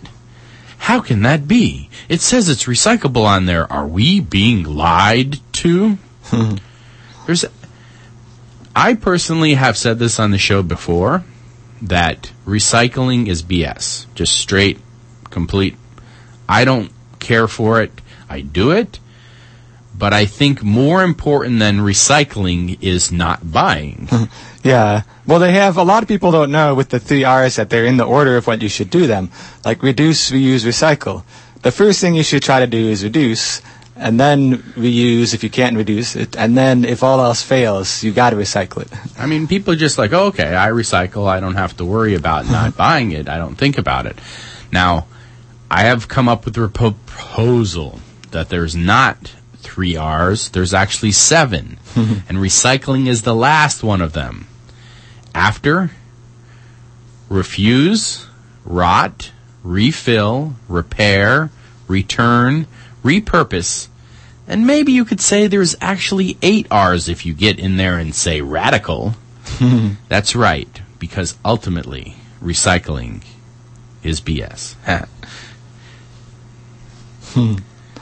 How 0.78 1.02
can 1.02 1.24
that 1.24 1.48
be? 1.48 1.90
It 2.08 2.22
says 2.22 2.50
it's 2.50 2.66
recyclable 2.66 3.26
on 3.26 3.46
there. 3.46 3.72
Are 3.72 3.88
we 3.88 4.20
being 4.20 4.64
lied 4.64 5.40
to? 5.54 5.98
Hmm. 6.26 6.56
There's 7.26 7.46
I 8.76 8.94
personally 8.94 9.56
have 9.56 9.78
said 9.78 10.00
this 10.00 10.20
on 10.20 10.32
the 10.32 10.38
show 10.38 10.64
before 10.64 11.24
that 11.82 12.32
recycling 12.46 13.28
is 13.28 13.44
BS. 13.44 14.06
Just 14.16 14.34
straight, 14.34 14.80
complete. 15.30 15.76
I 16.48 16.66
don't 16.66 16.92
care 17.20 17.48
for 17.48 17.82
it. 17.82 17.92
I 18.30 18.42
do 18.42 18.72
it. 18.72 19.00
But 19.98 20.14
I 20.14 20.26
think 20.26 20.64
more 20.64 21.04
important 21.04 21.60
than 21.60 21.80
recycling 21.80 22.78
is 22.82 23.12
not 23.12 23.52
buying. 23.52 24.08
Yeah. 24.64 25.04
Well, 25.26 25.40
they 25.40 25.54
have 25.54 25.78
a 25.78 25.84
lot 25.84 26.04
of 26.04 26.10
people 26.10 26.32
don't 26.32 26.52
know 26.52 26.76
with 26.76 26.90
the 26.90 27.00
three 27.00 27.24
R's 27.24 27.56
that 27.56 27.70
they're 27.70 27.86
in 27.86 27.98
the 27.98 28.04
order 28.04 28.36
of 28.38 28.48
what 28.48 28.62
you 28.62 28.70
should 28.70 28.90
do 28.90 29.08
them. 29.08 29.32
Like 29.64 29.84
reduce, 29.84 30.32
reuse, 30.32 30.66
recycle. 30.66 31.24
The 31.62 31.72
first 31.72 32.02
thing 32.02 32.14
you 32.14 32.24
should 32.24 32.44
try 32.44 32.60
to 32.60 32.68
do 32.68 32.90
is 32.90 33.04
reduce, 33.04 33.62
and 33.96 34.20
then 34.20 34.58
reuse 34.76 35.34
if 35.34 35.44
you 35.44 35.50
can't 35.50 35.76
reduce 35.76 36.16
it, 36.16 36.38
and 36.38 36.58
then 36.58 36.86
if 36.86 37.04
all 37.04 37.20
else 37.22 37.42
fails, 37.42 38.04
you 38.04 38.12
got 38.14 38.30
to 38.32 38.36
recycle 38.36 38.82
it. 38.82 38.90
I 39.18 39.26
mean, 39.28 39.48
people 39.48 39.74
are 39.74 39.78
just 39.78 39.98
like, 39.98 40.14
oh, 40.14 40.28
okay, 40.28 40.56
I 40.56 40.70
recycle. 40.70 41.28
I 41.28 41.40
don't 41.40 41.56
have 41.56 41.76
to 41.78 41.86
worry 41.86 42.16
about 42.16 42.46
not 42.46 42.78
buying 42.86 43.12
it. 43.12 43.28
I 43.28 43.38
don't 43.38 43.56
think 43.56 43.78
about 43.78 44.06
it. 44.06 44.18
Now, 44.72 45.08
I 45.72 45.84
have 45.84 46.08
come 46.08 46.28
up 46.28 46.46
with 46.46 46.58
a 46.58 46.68
proposal 46.68 48.00
that 48.32 48.50
there's 48.50 48.76
not 48.76 49.36
three 49.58 49.96
R's, 49.96 50.50
there's 50.50 50.74
actually 50.74 51.12
seven. 51.12 51.78
and 51.96 52.38
recycling 52.38 53.08
is 53.08 53.22
the 53.22 53.36
last 53.36 53.84
one 53.84 54.02
of 54.02 54.14
them. 54.14 54.48
After, 55.36 55.92
refuse, 57.30 58.28
rot, 58.66 59.32
refill, 59.64 60.56
repair, 60.68 61.52
return, 61.88 62.68
repurpose, 63.04 63.88
and 64.48 64.66
maybe 64.66 64.92
you 64.92 65.06
could 65.06 65.22
say 65.22 65.46
there's 65.46 65.76
actually 65.80 66.36
eight 66.42 66.66
R's 66.72 67.08
if 67.08 67.26
you 67.26 67.36
get 67.36 67.60
in 67.60 67.78
there 67.78 68.00
and 68.00 68.16
say 68.16 68.42
radical. 68.42 69.14
That's 70.08 70.36
right, 70.36 70.82
because 70.98 71.38
ultimately, 71.46 72.16
recycling 72.42 73.24
is 74.02 74.22
BS. 74.22 74.76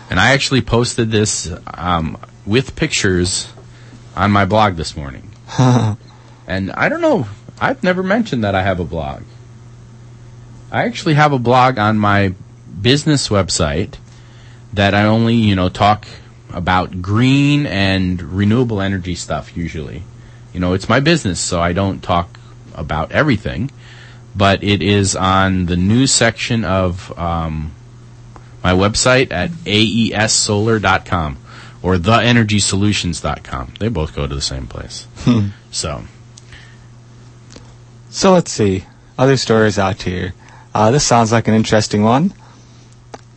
And 0.09 0.19
I 0.19 0.31
actually 0.31 0.61
posted 0.61 1.11
this 1.11 1.51
um, 1.73 2.17
with 2.45 2.75
pictures 2.75 3.47
on 4.15 4.31
my 4.31 4.45
blog 4.45 4.75
this 4.75 4.95
morning. 4.95 5.29
and 5.59 6.71
I 6.71 6.89
don't 6.89 7.01
know, 7.01 7.27
I've 7.59 7.83
never 7.83 8.03
mentioned 8.03 8.43
that 8.43 8.55
I 8.55 8.63
have 8.63 8.79
a 8.79 8.85
blog. 8.85 9.23
I 10.71 10.83
actually 10.83 11.13
have 11.15 11.33
a 11.33 11.39
blog 11.39 11.77
on 11.77 11.97
my 11.97 12.33
business 12.81 13.29
website 13.29 13.95
that 14.73 14.93
I 14.93 15.03
only, 15.03 15.35
you 15.35 15.55
know, 15.55 15.69
talk 15.69 16.07
about 16.51 17.01
green 17.01 17.65
and 17.65 18.21
renewable 18.21 18.81
energy 18.81 19.15
stuff 19.15 19.55
usually. 19.55 20.03
You 20.53 20.59
know, 20.59 20.73
it's 20.73 20.89
my 20.89 20.99
business, 20.99 21.39
so 21.39 21.61
I 21.61 21.73
don't 21.73 22.01
talk 22.01 22.39
about 22.73 23.11
everything, 23.11 23.71
but 24.35 24.63
it 24.63 24.81
is 24.81 25.15
on 25.15 25.65
the 25.65 25.77
news 25.77 26.11
section 26.11 26.63
of 26.63 27.17
um, 27.17 27.73
my 28.67 28.73
website 28.73 29.31
at 29.31 29.49
aessolar.com 29.65 31.37
or 31.81 31.95
theenergysolutions.com. 31.95 33.73
They 33.79 33.87
both 33.87 34.13
go 34.13 34.27
to 34.27 34.35
the 34.35 34.41
same 34.41 34.67
place. 34.67 35.07
Hmm. 35.19 35.47
So. 35.71 36.03
So 38.09 38.33
let's 38.33 38.51
see. 38.51 38.83
Other 39.17 39.37
stories 39.37 39.79
out 39.79 40.01
here. 40.01 40.33
Uh, 40.75 40.91
this 40.91 41.05
sounds 41.05 41.31
like 41.31 41.47
an 41.47 41.53
interesting 41.53 42.03
one. 42.03 42.33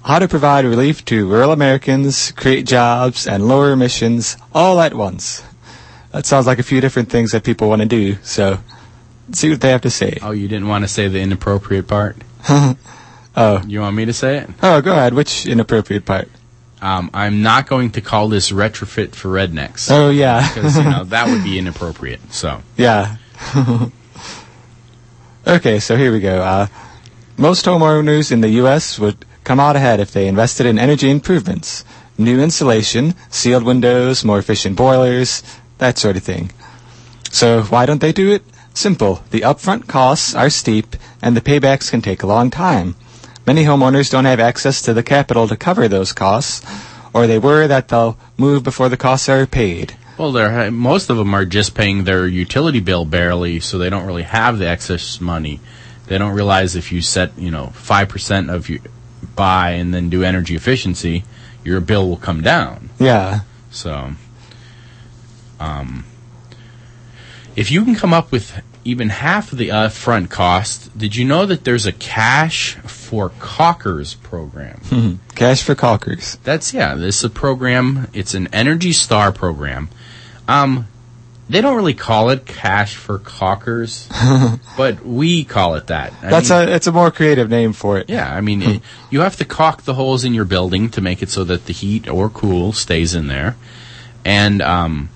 How 0.04 0.18
to 0.18 0.26
provide 0.26 0.64
relief 0.64 1.04
to 1.04 1.28
rural 1.28 1.52
Americans, 1.52 2.32
create 2.32 2.66
jobs, 2.66 3.28
and 3.28 3.46
lower 3.46 3.70
emissions 3.70 4.36
all 4.52 4.80
at 4.80 4.94
once. 4.94 5.44
That 6.10 6.26
sounds 6.26 6.48
like 6.48 6.58
a 6.58 6.64
few 6.64 6.80
different 6.80 7.08
things 7.08 7.30
that 7.30 7.44
people 7.44 7.68
want 7.68 7.82
to 7.82 7.86
do, 7.86 8.16
so 8.22 8.58
see 9.30 9.50
what 9.50 9.60
they 9.60 9.70
have 9.70 9.82
to 9.82 9.90
say. 9.90 10.18
Oh, 10.22 10.32
you 10.32 10.48
didn't 10.48 10.66
want 10.66 10.82
to 10.82 10.88
say 10.88 11.06
the 11.06 11.20
inappropriate 11.20 11.86
part? 11.86 12.16
oh. 13.36 13.62
You 13.66 13.80
want 13.80 13.96
me 13.96 14.04
to 14.06 14.12
say 14.12 14.38
it? 14.38 14.50
Oh, 14.62 14.80
go 14.80 14.92
ahead. 14.92 15.14
Which 15.14 15.46
inappropriate 15.46 16.04
part? 16.04 16.28
Um, 16.82 17.10
I'm 17.12 17.42
not 17.42 17.66
going 17.66 17.90
to 17.92 18.00
call 18.00 18.28
this 18.28 18.50
retrofit 18.50 19.14
for 19.14 19.28
rednecks. 19.28 19.90
Oh, 19.90 20.10
yeah. 20.10 20.48
because, 20.54 20.76
you 20.76 20.84
know, 20.84 21.04
that 21.04 21.28
would 21.28 21.44
be 21.44 21.58
inappropriate, 21.58 22.32
so. 22.32 22.62
Yeah. 22.76 23.16
okay, 25.46 25.78
so 25.78 25.96
here 25.96 26.12
we 26.12 26.20
go. 26.20 26.42
Uh, 26.42 26.66
most 27.36 27.66
homeowners 27.66 28.32
in 28.32 28.40
the 28.40 28.48
U.S. 28.50 28.98
would 28.98 29.24
come 29.44 29.60
out 29.60 29.76
ahead 29.76 30.00
if 30.00 30.12
they 30.12 30.26
invested 30.26 30.66
in 30.66 30.78
energy 30.78 31.10
improvements, 31.10 31.84
new 32.16 32.40
insulation, 32.40 33.14
sealed 33.28 33.64
windows, 33.64 34.24
more 34.24 34.38
efficient 34.38 34.76
boilers, 34.76 35.42
that 35.78 35.98
sort 35.98 36.16
of 36.16 36.22
thing. 36.22 36.50
So 37.30 37.62
why 37.64 37.86
don't 37.86 38.00
they 38.00 38.12
do 38.12 38.30
it? 38.32 38.42
Simple. 38.74 39.24
The 39.30 39.40
upfront 39.40 39.86
costs 39.86 40.34
are 40.34 40.50
steep 40.50 40.96
and 41.22 41.36
the 41.36 41.40
paybacks 41.40 41.90
can 41.90 42.02
take 42.02 42.22
a 42.22 42.26
long 42.26 42.50
time. 42.50 42.94
Many 43.50 43.64
homeowners 43.64 44.08
don't 44.12 44.26
have 44.26 44.38
access 44.38 44.80
to 44.82 44.94
the 44.94 45.02
capital 45.02 45.48
to 45.48 45.56
cover 45.56 45.88
those 45.88 46.12
costs, 46.12 46.64
or 47.12 47.26
they 47.26 47.36
worry 47.36 47.66
that 47.66 47.88
they'll 47.88 48.16
move 48.36 48.62
before 48.62 48.88
the 48.88 48.96
costs 48.96 49.28
are 49.28 49.44
paid. 49.44 49.96
Well, 50.16 50.30
they're, 50.30 50.70
most 50.70 51.10
of 51.10 51.16
them 51.16 51.34
are 51.34 51.44
just 51.44 51.74
paying 51.74 52.04
their 52.04 52.28
utility 52.28 52.78
bill 52.78 53.04
barely, 53.04 53.58
so 53.58 53.76
they 53.76 53.90
don't 53.90 54.06
really 54.06 54.22
have 54.22 54.58
the 54.58 54.68
excess 54.68 55.20
money 55.20 55.58
they 56.06 56.16
don't 56.16 56.32
realize 56.32 56.76
if 56.76 56.92
you 56.92 57.02
set, 57.02 57.36
you 57.36 57.50
know, 57.50 57.72
5% 57.74 58.52
of 58.52 58.68
your 58.68 58.80
buy 59.34 59.70
and 59.70 59.92
then 59.92 60.10
do 60.10 60.22
energy 60.22 60.54
efficiency, 60.54 61.24
your 61.64 61.80
bill 61.80 62.08
will 62.08 62.16
come 62.16 62.42
down. 62.42 62.90
Yeah. 63.00 63.40
So, 63.72 64.12
um, 65.58 66.04
if 67.56 67.72
you 67.72 67.84
can 67.84 67.96
come 67.96 68.12
up 68.14 68.30
with 68.30 68.60
even 68.84 69.08
half 69.08 69.50
of 69.50 69.58
the 69.58 69.68
upfront 69.68 70.30
cost, 70.30 70.96
did 70.96 71.14
you 71.14 71.24
know 71.24 71.46
that 71.46 71.62
there's 71.64 71.86
a 71.86 71.92
cash 71.92 72.76
for 73.10 73.30
caulkers 73.40 74.14
program? 74.22 74.78
Hmm. 74.84 75.14
Cash 75.34 75.64
for 75.64 75.74
caulkers. 75.74 76.40
That's 76.44 76.72
yeah. 76.72 76.94
This 76.94 77.18
is 77.18 77.24
a 77.24 77.30
program. 77.30 78.06
It's 78.12 78.34
an 78.34 78.46
Energy 78.52 78.92
Star 78.92 79.32
program. 79.32 79.88
Um, 80.46 80.86
they 81.48 81.60
don't 81.60 81.74
really 81.74 81.94
call 81.94 82.30
it 82.30 82.46
cash 82.46 82.94
for 82.94 83.18
caulkers, 83.18 84.06
but 84.76 85.04
we 85.04 85.42
call 85.42 85.74
it 85.74 85.88
that. 85.88 86.12
I 86.22 86.30
That's 86.30 86.50
mean, 86.50 86.68
a 86.68 86.70
it's 86.70 86.86
a 86.86 86.92
more 86.92 87.10
creative 87.10 87.50
name 87.50 87.72
for 87.72 87.98
it. 87.98 88.08
Yeah, 88.08 88.32
I 88.32 88.40
mean, 88.42 88.62
it, 88.62 88.82
you 89.10 89.22
have 89.22 89.34
to 89.38 89.44
caulk 89.44 89.82
the 89.82 89.94
holes 89.94 90.24
in 90.24 90.32
your 90.32 90.44
building 90.44 90.88
to 90.90 91.00
make 91.00 91.20
it 91.20 91.30
so 91.30 91.42
that 91.42 91.66
the 91.66 91.72
heat 91.72 92.08
or 92.08 92.30
cool 92.30 92.72
stays 92.72 93.16
in 93.16 93.26
there, 93.26 93.56
and 94.24 94.62
um, 94.62 95.08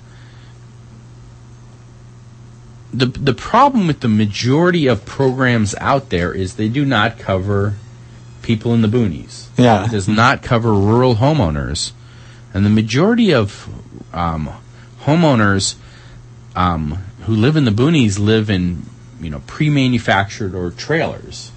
the 2.93 3.07
the 3.07 3.35
problem 3.35 3.87
with 3.87 4.01
the 4.01 4.09
majority 4.09 4.89
of 4.89 5.07
programs 5.07 5.77
out 5.77 6.11
there 6.11 6.35
is 6.35 6.57
they 6.57 6.69
do 6.69 6.85
not 6.85 7.21
cover 7.21 7.77
people 8.45 8.75
in 8.75 8.83
the 8.83 8.89
boonies. 8.89 9.49
Yeah, 9.57 9.87
it 9.87 9.91
does 9.91 10.07
not 10.07 10.43
cover 10.43 10.73
rural 10.73 11.17
homeowners, 11.17 11.93
and 12.53 12.65
the 12.65 12.71
majority 12.71 13.33
of 13.33 13.69
um, 14.13 14.51
homeowners 15.01 15.75
um, 16.55 17.03
who 17.23 17.35
live 17.35 17.57
in 17.57 17.65
the 17.65 17.71
boonies 17.71 18.19
live 18.19 18.51
in 18.51 18.83
you 19.21 19.31
know 19.31 19.43
pre-manufactured 19.47 20.55
or 20.55 20.71
trailers, 20.71 21.51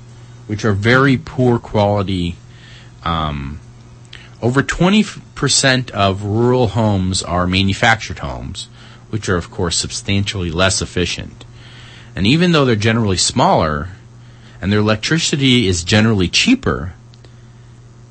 which 0.48 0.66
are 0.66 0.74
very 0.74 1.18
poor 1.18 1.60
quality. 1.60 2.36
Um, 3.04 3.60
over 4.42 4.62
20% 4.62 5.90
of 5.92 6.24
rural 6.24 6.68
homes 6.70 7.24
are 7.24 7.48
manufactured 7.48 8.20
homes, 8.20 8.68
which 9.10 9.28
are 9.30 9.36
of 9.36 9.50
course 9.50 9.76
substantially 9.78 10.52
less 10.52 10.82
efficient. 10.82 11.44
And 12.16 12.28
even 12.28 12.52
though 12.52 12.66
they're 12.66 12.76
generally 12.76 13.18
smaller 13.18 13.90
and 14.62 14.72
their 14.72 14.80
electricity 14.80 15.68
is 15.68 15.84
generally 15.84 16.28
cheaper, 16.28 16.94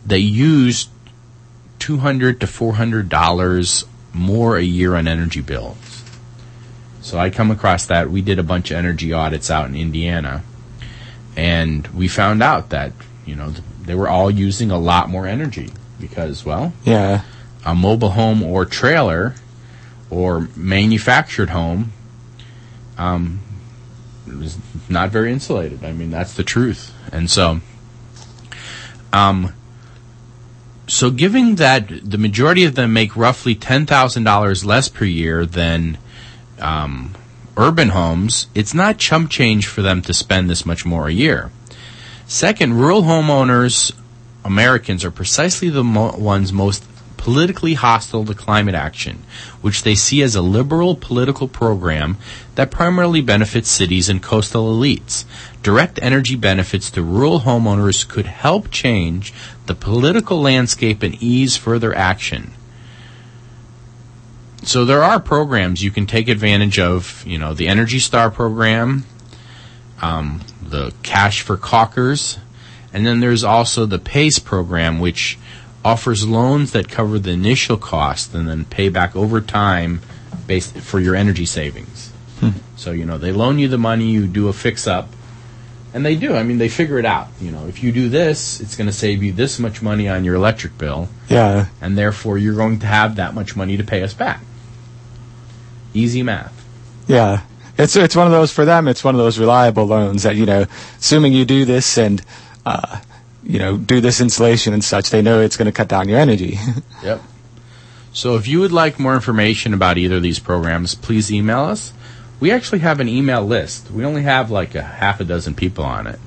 they 0.05 0.19
use 0.19 0.89
200 1.79 2.41
to 2.41 2.47
400 2.47 3.09
dollars 3.09 3.85
more 4.13 4.57
a 4.57 4.63
year 4.63 4.95
on 4.95 5.07
energy 5.07 5.41
bills. 5.41 6.03
So 7.01 7.19
I 7.19 7.31
come 7.31 7.51
across 7.51 7.87
that. 7.87 8.11
We 8.11 8.23
did 8.23 8.39
a 8.39 8.43
bunch 8.43 8.71
of 8.71 8.79
energy 8.79 9.13
audits 9.13 9.51
out 9.51 9.69
in 9.69 9.77
Indiana, 9.77 10.43
and 11.37 11.87
we 11.89 12.09
found 12.09 12.43
out 12.43 12.71
that 12.71 12.93
you 13.25 13.37
know 13.37 13.53
they 13.83 13.95
were 13.95 14.09
all 14.09 14.31
using 14.31 14.71
a 14.71 14.79
lot 14.79 15.09
more 15.09 15.27
energy 15.27 15.71
because, 16.01 16.45
well, 16.45 16.73
yeah, 16.85 17.23
a 17.65 17.75
mobile 17.75 18.11
home 18.11 18.43
or 18.43 18.65
trailer 18.65 19.35
or 20.11 20.49
manufactured 20.57 21.51
home 21.51 21.93
um, 22.99 23.41
was 24.27 24.59
not 24.89 25.11
very 25.11 25.33
insulated. 25.33 25.85
I 25.85 25.93
mean, 25.93 26.11
that's 26.11 26.35
the 26.35 26.43
truth. 26.43 26.93
And 27.13 27.31
so, 27.31 27.61
um, 29.13 29.53
so 30.89 31.11
given 31.11 31.57
that 31.57 31.89
the 32.03 32.19
majority 32.19 32.65
of 32.65 32.75
them 32.75 32.93
make 32.93 33.17
roughly 33.17 33.55
ten 33.55 33.87
thousand 33.87 34.25
dollars 34.25 34.65
less 34.65 34.89
per 34.89 35.05
year 35.05 35.47
than 35.47 35.99
um, 36.61 37.15
urban 37.57 37.91
homes, 37.91 38.47
it's 38.55 38.75
not 38.75 38.99
chump 38.99 39.31
change 39.31 39.67
for 39.67 39.83
them 39.83 40.03
to 40.03 40.15
spend 40.15 40.49
this 40.51 40.67
much 40.67 40.85
more 40.85 41.09
a 41.09 41.13
year. 41.13 41.51
Second, 42.27 42.75
rural 42.75 43.03
homeowners, 43.03 43.93
Americans, 44.45 45.05
are 45.05 45.11
precisely 45.11 45.69
the 45.71 45.85
mo- 45.85 46.17
ones 46.17 46.53
most 46.53 46.85
politically 47.27 47.75
hostile 47.75 48.25
to 48.25 48.33
climate 48.33 48.77
action, 48.77 49.19
which 49.61 49.83
they 49.83 49.97
see 49.97 50.23
as 50.23 50.37
a 50.37 50.41
liberal 50.41 50.95
political 50.95 51.49
program 51.49 52.17
that 52.55 52.71
primarily 52.71 53.21
benefits 53.21 53.69
cities 53.69 54.09
and 54.09 54.23
coastal 54.23 54.73
elites. 54.73 55.25
Direct 55.61 55.99
energy 56.01 56.37
benefits 56.37 56.89
to 56.93 57.03
rural 57.03 57.41
homeowners 57.41 58.07
could 58.09 58.27
help 58.27 58.71
change 58.71 59.35
the 59.67 59.75
political 59.75 60.41
landscape 60.41 61.03
and 61.03 61.21
ease 61.21 61.57
further 61.57 61.93
action. 61.93 62.53
so 64.63 64.85
there 64.85 65.03
are 65.03 65.19
programs 65.19 65.83
you 65.83 65.91
can 65.91 66.07
take 66.07 66.29
advantage 66.29 66.79
of. 66.79 67.25
You 67.27 67.39
know, 67.39 67.55
the 67.55 67.67
Energy 67.67 67.99
Star 67.99 68.31
program, 68.31 69.05
um, 70.01 70.43
the 70.63 70.95
Cash 71.03 71.43
for 71.43 71.57
Caulkers, 71.57 72.39
and 72.93 73.05
then 73.05 73.19
there's 73.19 73.43
also 73.43 73.85
the 73.85 73.99
PACE 73.99 74.39
program, 74.39 75.01
which 75.01 75.37
offers 75.87 76.27
loans 76.27 76.73
that 76.73 76.89
cover 76.89 77.19
the 77.19 77.31
initial 77.31 77.77
cost 77.77 78.35
and 78.35 78.49
then 78.49 78.65
pay 78.65 78.89
back 78.89 79.15
over 79.15 79.41
time 79.41 80.01
based 80.47 80.77
for 80.79 80.99
your 81.01 81.15
energy 81.15 81.47
savings. 81.47 82.13
So 82.77 82.91
you 82.93 83.07
know 83.07 83.19
they 83.19 83.33
loan 83.33 83.59
you 83.59 83.69
the 83.69 83.79
money, 83.79 84.11
you 84.11 84.27
do 84.27 84.49
a 84.49 84.53
fix 84.53 84.87
up, 84.87 85.09
and 85.95 86.05
they 86.05 86.15
do. 86.17 86.37
I 86.37 86.43
mean, 86.43 86.59
they 86.59 86.69
figure 86.69 86.99
it 86.99 87.07
out. 87.07 87.29
You 87.41 87.51
know, 87.51 87.67
if 87.67 87.83
you 87.83 87.91
do 87.93 88.09
this, 88.11 88.61
it's 88.61 88.77
going 88.77 88.87
to 88.89 88.93
save 88.93 89.23
you 89.23 89.33
this 89.33 89.59
much 89.59 89.81
money 89.81 90.07
on 90.09 90.25
your 90.25 90.35
electric 90.35 90.77
bill, 90.77 91.09
Yeah. 91.29 91.67
and 91.81 91.97
therefore 91.97 92.37
you're 92.37 92.55
going 92.55 92.79
to 92.81 92.87
have 92.87 93.17
that 93.17 93.33
much 93.35 93.57
money 93.57 93.77
to 93.79 93.85
pay 93.85 94.03
us 94.03 94.13
back. 94.15 94.41
Easy 95.95 96.23
math. 96.23 96.53
Yeah. 97.07 97.41
It's 97.79 97.97
it's 97.97 98.15
one 98.17 98.27
of 98.27 98.33
those 98.33 98.53
for 98.53 98.65
them. 98.65 98.87
It's 98.89 99.03
one 99.05 99.15
of 99.15 99.19
those 99.19 99.39
reliable 99.39 99.87
loans 99.87 100.23
that 100.25 100.37
you 100.37 100.47
know, 100.47 100.67
assuming 100.99 101.33
you 101.33 101.45
do 101.45 101.65
this 101.65 101.97
and 101.99 102.23
uh, 102.67 103.01
you 103.47 103.59
know 103.59 103.77
do 103.77 104.01
this 104.01 104.21
installation 104.21 104.73
and 104.75 104.83
such, 104.85 105.11
they 105.11 105.23
know 105.23 105.41
it's 105.41 105.57
going 105.57 105.67
to 105.67 105.73
cut 105.73 105.89
down 105.89 106.09
your 106.09 106.19
energy. 106.19 106.59
Yep. 107.03 107.23
So 108.13 108.37
if 108.37 108.49
you 108.49 108.61
would 108.61 108.73
like 108.73 108.99
more 108.99 109.15
information 109.15 109.75
about 109.75 109.99
either 109.99 110.17
of 110.17 110.23
these 110.23 110.39
programs, 110.39 110.95
please 110.95 111.31
email 111.31 111.61
us. 111.65 111.93
We 112.41 112.51
actually 112.51 112.79
have 112.79 112.99
an 113.01 113.09
email 113.11 113.45
list. 113.45 113.91
We 113.91 114.05
only 114.07 114.23
have 114.23 114.51
like 114.51 114.75
a 114.75 114.81
half 114.83 115.21
a 115.21 115.25
dozen 115.25 115.55
people 115.55 115.85
on 115.85 116.07
it. 116.07 116.19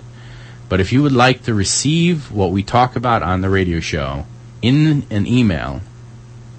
But 0.69 0.79
if 0.79 0.93
you 0.93 1.01
would 1.01 1.11
like 1.11 1.43
to 1.43 1.53
receive 1.55 2.31
what 2.31 2.51
we 2.51 2.61
talk 2.61 2.95
about 2.95 3.23
on 3.23 3.41
the 3.41 3.49
radio 3.49 3.79
show 3.79 4.25
in 4.61 5.07
an 5.09 5.25
email, 5.25 5.81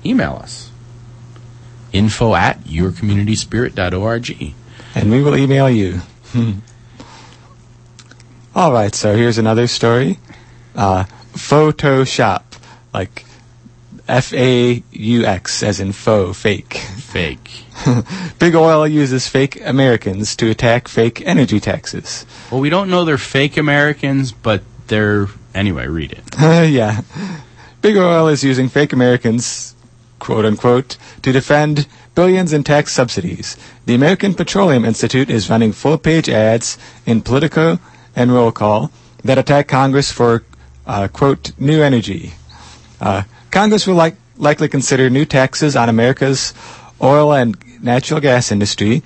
email 0.05 0.35
us. 0.43 0.73
Info 1.93 2.35
at 2.35 2.65
yourcommunityspirit.org. 2.65 4.55
and 4.97 5.11
we 5.13 5.23
will 5.23 5.37
email 5.37 5.71
you. 5.71 6.01
All 8.55 8.73
right, 8.73 8.95
so 8.95 9.17
here's 9.17 9.39
another 9.39 9.69
story. 9.69 10.19
Uh, 10.75 11.05
Photoshop, 11.33 12.43
like 12.93 13.25
F 14.09 14.33
A 14.33 14.83
U 14.91 15.25
X, 15.25 15.63
as 15.63 15.81
in 15.81 15.93
faux, 15.93 16.39
fake. 16.39 16.75
Fake. 16.75 17.65
Big 18.39 18.55
Oil 18.55 18.87
uses 18.87 19.29
fake 19.29 19.61
Americans 19.65 20.37
to 20.37 20.51
attack 20.51 20.89
fake 20.89 21.23
energy 21.25 21.61
taxes. 21.61 22.27
Well, 22.51 22.61
we 22.61 22.71
don't 22.71 22.91
know 22.91 23.05
they're 23.05 23.19
fake 23.19 23.57
Americans, 23.57 24.33
but 24.33 24.63
they're. 24.89 25.29
Anyway, 25.55 25.87
read 25.87 26.13
it. 26.13 26.25
yeah. 26.71 27.03
Big 27.83 27.97
Oil 27.97 28.29
is 28.29 28.45
using 28.45 28.69
fake 28.69 28.93
Americans, 28.93 29.75
quote 30.19 30.45
unquote, 30.45 30.97
to 31.23 31.33
defend 31.33 31.87
billions 32.15 32.53
in 32.53 32.63
tax 32.63 32.93
subsidies. 32.93 33.57
The 33.87 33.95
American 33.95 34.35
Petroleum 34.35 34.85
Institute 34.85 35.31
is 35.31 35.49
running 35.49 35.73
full 35.73 35.99
page 35.99 36.29
ads 36.29 36.79
in 37.07 37.23
Politico 37.23 37.79
and 38.15 38.33
Roll 38.33 38.53
Call 38.53 38.91
that 39.25 39.39
attack 39.39 39.69
Congress 39.69 40.11
for, 40.13 40.43
uh, 40.87 41.09
quote, 41.09 41.53
new 41.59 41.83
energy. 41.83 42.33
Uh, 43.01 43.23
Congress 43.51 43.87
will 43.87 43.95
like, 43.95 44.17
likely 44.37 44.69
consider 44.69 45.11
new 45.11 45.25
taxes 45.25 45.77
on 45.77 45.89
America's 45.89 46.55
oil 47.03 47.33
and 47.33 47.57
natural 47.83 48.21
gas 48.21 48.53
industry. 48.53 49.03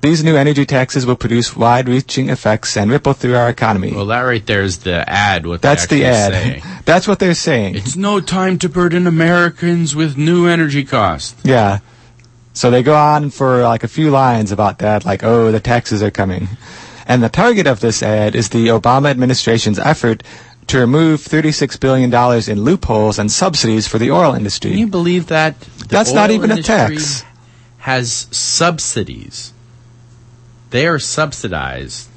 These 0.00 0.24
new 0.24 0.36
energy 0.36 0.64
taxes 0.64 1.04
will 1.04 1.16
produce 1.16 1.54
wide 1.54 1.86
reaching 1.86 2.30
effects 2.30 2.76
and 2.76 2.90
ripple 2.90 3.12
through 3.12 3.36
our 3.36 3.50
economy. 3.50 3.92
Well, 3.92 4.06
that 4.06 4.22
right 4.22 4.44
there 4.46 4.62
is 4.62 4.78
the 4.78 5.08
ad. 5.08 5.46
What 5.46 5.60
That's 5.60 5.86
the 5.88 6.06
ad. 6.06 6.32
actually 6.32 6.60
say. 6.60 6.66
That's 6.86 7.06
what 7.06 7.18
they're 7.18 7.34
saying. 7.34 7.74
It's 7.74 7.96
no 7.96 8.20
time 8.20 8.58
to 8.60 8.68
burden 8.70 9.06
Americans 9.06 9.94
with 9.94 10.16
new 10.16 10.46
energy 10.46 10.84
costs. 10.84 11.38
Yeah. 11.44 11.80
So 12.54 12.70
they 12.70 12.82
go 12.82 12.96
on 12.96 13.30
for 13.30 13.62
like 13.62 13.84
a 13.84 13.88
few 13.88 14.10
lines 14.10 14.52
about 14.52 14.78
that, 14.78 15.04
like, 15.04 15.22
oh, 15.22 15.52
the 15.52 15.60
taxes 15.60 16.02
are 16.02 16.10
coming. 16.10 16.48
And 17.06 17.22
the 17.22 17.28
target 17.28 17.66
of 17.66 17.80
this 17.80 18.02
ad 18.02 18.34
is 18.34 18.48
the 18.48 18.68
Obama 18.68 19.10
administration's 19.10 19.78
effort 19.78 20.22
to 20.68 20.78
remove 20.78 21.20
$36 21.20 21.80
billion 21.80 22.12
in 22.48 22.64
loopholes 22.64 23.18
and 23.18 23.30
subsidies 23.30 23.88
for 23.88 23.98
the 23.98 24.10
oil 24.10 24.34
industry. 24.34 24.70
Can 24.70 24.78
you 24.78 24.86
believe 24.86 25.26
that? 25.28 25.58
That's 25.88 26.12
not 26.12 26.30
even 26.30 26.50
a 26.50 26.62
tax. 26.62 27.24
Has 27.78 28.28
subsidies. 28.30 29.52
They 30.70 30.86
are 30.86 30.98
subsidized. 30.98 32.08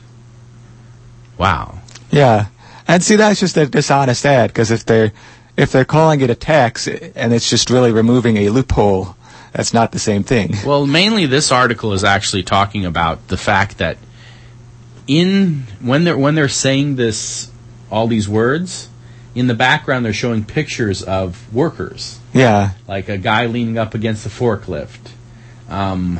Wow. 1.37 1.79
Yeah. 2.11 2.47
And 2.87 3.01
see, 3.03 3.15
that's 3.15 3.39
just 3.39 3.57
a 3.57 3.65
dishonest 3.65 4.25
ad, 4.25 4.49
because 4.49 4.69
if 4.69 4.85
they're, 4.85 5.13
if 5.57 5.71
they're 5.71 5.85
calling 5.85 6.21
it 6.21 6.29
a 6.29 6.35
tax 6.35 6.87
and 6.87 7.33
it's 7.33 7.49
just 7.49 7.69
really 7.69 7.91
removing 7.91 8.37
a 8.37 8.49
loophole, 8.49 9.15
that's 9.53 9.73
not 9.73 9.91
the 9.91 9.99
same 9.99 10.23
thing. 10.23 10.55
Well, 10.65 10.85
mainly 10.85 11.25
this 11.25 11.51
article 11.51 11.93
is 11.93 12.03
actually 12.03 12.43
talking 12.43 12.85
about 12.85 13.27
the 13.27 13.37
fact 13.37 13.77
that 13.77 13.97
in 15.05 15.65
when 15.79 16.05
they're 16.05 16.17
when 16.17 16.33
they're 16.33 16.49
saying 16.49 16.95
this 16.95 17.51
all 17.93 18.07
these 18.07 18.27
words 18.27 18.89
in 19.35 19.47
the 19.47 19.53
background 19.53 20.05
they're 20.05 20.13
showing 20.13 20.43
pictures 20.43 21.01
of 21.03 21.53
workers 21.53 22.19
Yeah. 22.33 22.71
like 22.87 23.07
a 23.09 23.17
guy 23.17 23.45
leaning 23.45 23.77
up 23.77 23.93
against 23.95 24.25
a 24.25 24.29
forklift, 24.29 25.11
um, 25.69 26.19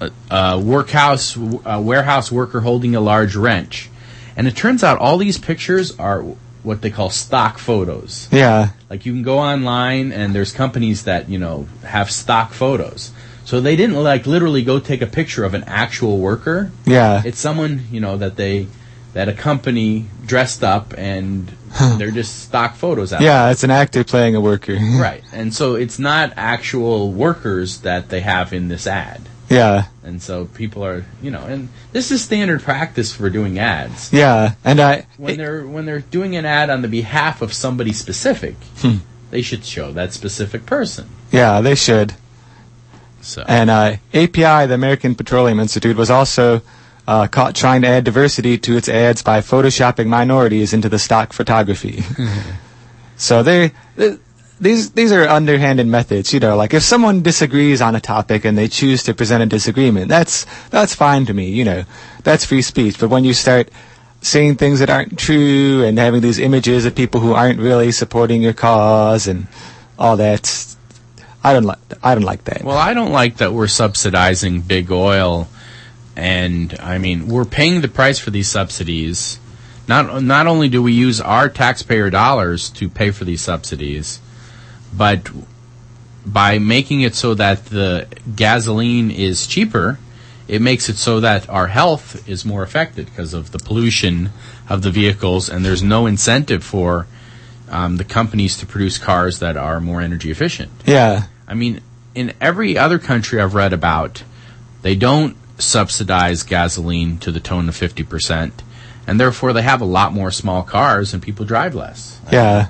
a, 0.00 0.10
a 0.30 0.58
workhouse, 0.58 1.36
a 1.64 1.80
warehouse 1.80 2.30
worker 2.30 2.60
holding 2.60 2.94
a 2.94 3.00
large 3.00 3.36
wrench, 3.36 3.90
and 4.36 4.46
it 4.46 4.56
turns 4.56 4.82
out 4.84 4.98
all 4.98 5.16
these 5.18 5.38
pictures 5.38 5.98
are 5.98 6.22
what 6.62 6.80
they 6.80 6.90
call 6.90 7.10
stock 7.10 7.58
photos. 7.58 8.26
Yeah. 8.32 8.70
Like 8.88 9.04
you 9.06 9.12
can 9.12 9.22
go 9.22 9.38
online 9.38 10.12
and 10.12 10.34
there's 10.34 10.50
companies 10.52 11.04
that 11.04 11.28
you 11.28 11.38
know 11.38 11.68
have 11.84 12.10
stock 12.10 12.52
photos. 12.52 13.12
So 13.44 13.60
they 13.60 13.76
didn't 13.76 13.96
like 14.02 14.26
literally 14.26 14.64
go 14.64 14.80
take 14.80 15.02
a 15.02 15.06
picture 15.06 15.44
of 15.44 15.52
an 15.52 15.64
actual 15.64 16.16
worker. 16.18 16.70
Yeah. 16.86 17.22
It's 17.24 17.38
someone 17.38 17.82
you 17.92 18.00
know 18.00 18.16
that 18.16 18.36
they 18.36 18.66
that 19.14 19.28
a 19.28 19.32
company 19.32 20.06
dressed 20.26 20.62
up 20.62 20.92
and 20.96 21.48
they're 21.96 22.10
just 22.10 22.44
stock 22.44 22.76
photos 22.76 23.12
out. 23.12 23.20
Yeah, 23.22 23.50
it's 23.50 23.64
an 23.64 23.70
actor 23.70 24.04
playing 24.04 24.36
a 24.36 24.40
worker. 24.40 24.76
Right. 24.80 25.24
And 25.32 25.54
so 25.54 25.74
it's 25.76 25.98
not 25.98 26.32
actual 26.36 27.10
workers 27.12 27.80
that 27.80 28.08
they 28.10 28.20
have 28.20 28.52
in 28.52 28.68
this 28.68 28.86
ad. 28.86 29.22
Yeah. 29.50 29.86
And 30.02 30.22
so 30.22 30.46
people 30.46 30.84
are, 30.84 31.04
you 31.22 31.30
know, 31.30 31.42
and 31.44 31.68
this 31.92 32.10
is 32.10 32.22
standard 32.24 32.62
practice 32.62 33.12
for 33.12 33.28
doing 33.30 33.58
ads. 33.58 34.12
Yeah. 34.12 34.54
And 34.64 34.80
I, 34.80 35.06
When 35.16 35.36
they're 35.36 35.66
when 35.66 35.84
they're 35.86 36.00
doing 36.00 36.34
an 36.36 36.44
ad 36.46 36.70
on 36.70 36.82
the 36.82 36.88
behalf 36.88 37.42
of 37.42 37.52
somebody 37.52 37.92
specific, 37.92 38.56
Hmm. 38.80 38.96
they 39.30 39.42
should 39.42 39.64
show 39.64 39.92
that 39.92 40.12
specific 40.12 40.64
person. 40.66 41.08
yeah, 41.30 41.60
they 41.60 41.74
should. 41.74 42.14
So 43.20 43.42
And 43.46 43.70
uh, 43.70 43.96
API, 44.12 44.66
the 44.66 44.74
American 44.74 45.14
Petroleum 45.14 45.58
Institute, 45.60 45.96
was 45.96 46.10
also 46.10 46.62
uh, 47.06 47.26
caught 47.26 47.54
trying 47.54 47.82
to 47.82 47.88
add 47.88 48.04
diversity 48.04 48.58
to 48.58 48.76
its 48.76 48.88
ads 48.88 49.22
by 49.22 49.40
photoshopping 49.40 50.06
minorities 50.06 50.72
into 50.72 50.88
the 50.88 50.98
stock 50.98 51.32
photography. 51.32 52.02
so 53.16 53.42
they, 53.42 53.72
th- 53.96 54.18
these 54.60 54.92
these 54.92 55.12
are 55.12 55.28
underhanded 55.28 55.86
methods, 55.86 56.32
you 56.32 56.40
know. 56.40 56.56
Like 56.56 56.74
if 56.74 56.82
someone 56.82 57.22
disagrees 57.22 57.82
on 57.82 57.94
a 57.94 58.00
topic 58.00 58.44
and 58.44 58.56
they 58.56 58.68
choose 58.68 59.02
to 59.04 59.14
present 59.14 59.42
a 59.42 59.46
disagreement, 59.46 60.08
that's 60.08 60.46
that's 60.70 60.94
fine 60.94 61.26
to 61.26 61.34
me, 61.34 61.50
you 61.50 61.64
know. 61.64 61.84
That's 62.22 62.44
free 62.44 62.62
speech. 62.62 62.98
But 62.98 63.10
when 63.10 63.24
you 63.24 63.34
start 63.34 63.68
saying 64.22 64.56
things 64.56 64.80
that 64.80 64.88
aren't 64.88 65.18
true 65.18 65.84
and 65.84 65.98
having 65.98 66.22
these 66.22 66.38
images 66.38 66.86
of 66.86 66.94
people 66.94 67.20
who 67.20 67.34
aren't 67.34 67.60
really 67.60 67.92
supporting 67.92 68.42
your 68.42 68.54
cause 68.54 69.26
and 69.28 69.46
all 69.98 70.16
that, 70.16 70.76
I 71.42 71.52
don't 71.52 71.64
like 71.64 71.78
I 72.02 72.14
don't 72.14 72.24
like 72.24 72.44
that. 72.44 72.62
Well, 72.62 72.78
I 72.78 72.94
don't 72.94 73.12
like 73.12 73.38
that 73.38 73.52
we're 73.52 73.68
subsidizing 73.68 74.62
big 74.62 74.90
oil, 74.90 75.48
and 76.16 76.76
I 76.80 76.98
mean 76.98 77.28
we're 77.28 77.44
paying 77.44 77.80
the 77.80 77.88
price 77.88 78.18
for 78.18 78.30
these 78.30 78.48
subsidies. 78.48 79.38
Not 79.86 80.22
not 80.22 80.46
only 80.46 80.68
do 80.68 80.82
we 80.82 80.92
use 80.92 81.20
our 81.20 81.48
taxpayer 81.48 82.10
dollars 82.10 82.70
to 82.70 82.88
pay 82.88 83.10
for 83.10 83.24
these 83.24 83.42
subsidies, 83.42 84.20
but 84.96 85.28
by 86.26 86.58
making 86.58 87.02
it 87.02 87.14
so 87.14 87.34
that 87.34 87.66
the 87.66 88.06
gasoline 88.34 89.10
is 89.10 89.46
cheaper, 89.46 89.98
it 90.48 90.62
makes 90.62 90.88
it 90.88 90.96
so 90.96 91.20
that 91.20 91.48
our 91.48 91.66
health 91.66 92.26
is 92.28 92.44
more 92.44 92.62
affected 92.62 93.06
because 93.06 93.34
of 93.34 93.52
the 93.52 93.58
pollution 93.58 94.30
of 94.68 94.82
the 94.82 94.90
vehicles, 94.90 95.48
and 95.48 95.64
there's 95.64 95.82
no 95.82 96.06
incentive 96.06 96.64
for 96.64 97.06
um, 97.70 97.96
the 97.96 98.04
companies 98.04 98.56
to 98.58 98.66
produce 98.66 98.98
cars 98.98 99.38
that 99.40 99.56
are 99.56 99.80
more 99.80 100.00
energy 100.00 100.30
efficient. 100.30 100.70
Yeah. 100.86 101.24
I 101.46 101.54
mean, 101.54 101.80
in 102.14 102.32
every 102.40 102.78
other 102.78 102.98
country 102.98 103.40
I've 103.40 103.54
read 103.54 103.72
about, 103.72 104.22
they 104.82 104.94
don't 104.94 105.36
subsidize 105.58 106.42
gasoline 106.42 107.18
to 107.18 107.30
the 107.30 107.40
tone 107.40 107.68
of 107.68 107.74
50%, 107.76 108.52
and 109.06 109.20
therefore 109.20 109.52
they 109.52 109.62
have 109.62 109.80
a 109.80 109.84
lot 109.86 110.12
more 110.12 110.30
small 110.30 110.62
cars 110.62 111.12
and 111.14 111.22
people 111.22 111.44
drive 111.44 111.74
less. 111.74 112.20
Yeah. 112.32 112.68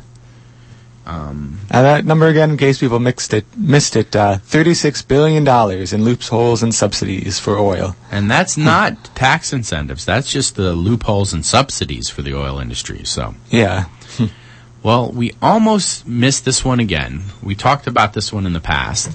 Um, 1.06 1.60
And 1.70 1.84
that 1.84 2.04
number 2.06 2.28
again, 2.28 2.50
in 2.52 2.56
case 2.56 2.78
people 2.78 2.98
mixed 2.98 3.34
it, 3.34 3.44
missed 3.58 3.94
it, 3.94 4.16
uh, 4.16 4.38
thirty-six 4.38 5.02
billion 5.02 5.44
dollars 5.44 5.92
in 5.92 6.02
loopholes 6.02 6.62
and 6.62 6.74
subsidies 6.74 7.38
for 7.38 7.58
oil. 7.58 7.94
and 8.10 8.30
that's 8.30 8.56
not 8.56 9.14
tax 9.14 9.52
incentives, 9.52 10.06
that's 10.06 10.30
just 10.32 10.56
the 10.56 10.72
loopholes 10.72 11.34
and 11.34 11.44
subsidies 11.44 12.08
for 12.08 12.22
the 12.22 12.34
oil 12.34 12.58
industry. 12.58 13.02
So, 13.04 13.34
Yeah. 13.50 13.84
well, 14.82 15.12
we 15.12 15.32
almost 15.42 16.06
missed 16.08 16.46
this 16.46 16.64
one 16.64 16.80
again. 16.80 17.24
We 17.42 17.54
talked 17.54 17.86
about 17.86 18.14
this 18.14 18.32
one 18.32 18.46
in 18.46 18.54
the 18.54 18.60
past, 18.60 19.10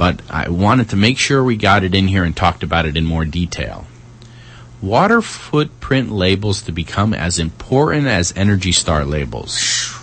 but 0.00 0.22
I 0.30 0.48
wanted 0.48 0.88
to 0.88 0.96
make 0.96 1.18
sure 1.18 1.44
we 1.44 1.58
got 1.58 1.84
it 1.84 1.94
in 1.94 2.08
here 2.08 2.24
and 2.24 2.34
talked 2.34 2.62
about 2.62 2.86
it 2.86 2.96
in 2.96 3.04
more 3.04 3.26
detail. 3.26 3.86
Water 4.80 5.20
footprint 5.20 6.10
labels 6.10 6.62
to 6.62 6.72
become 6.72 7.12
as 7.12 7.38
important 7.38 8.06
as 8.06 8.32
Energy 8.34 8.72
Star 8.72 9.04
labels. 9.04 9.94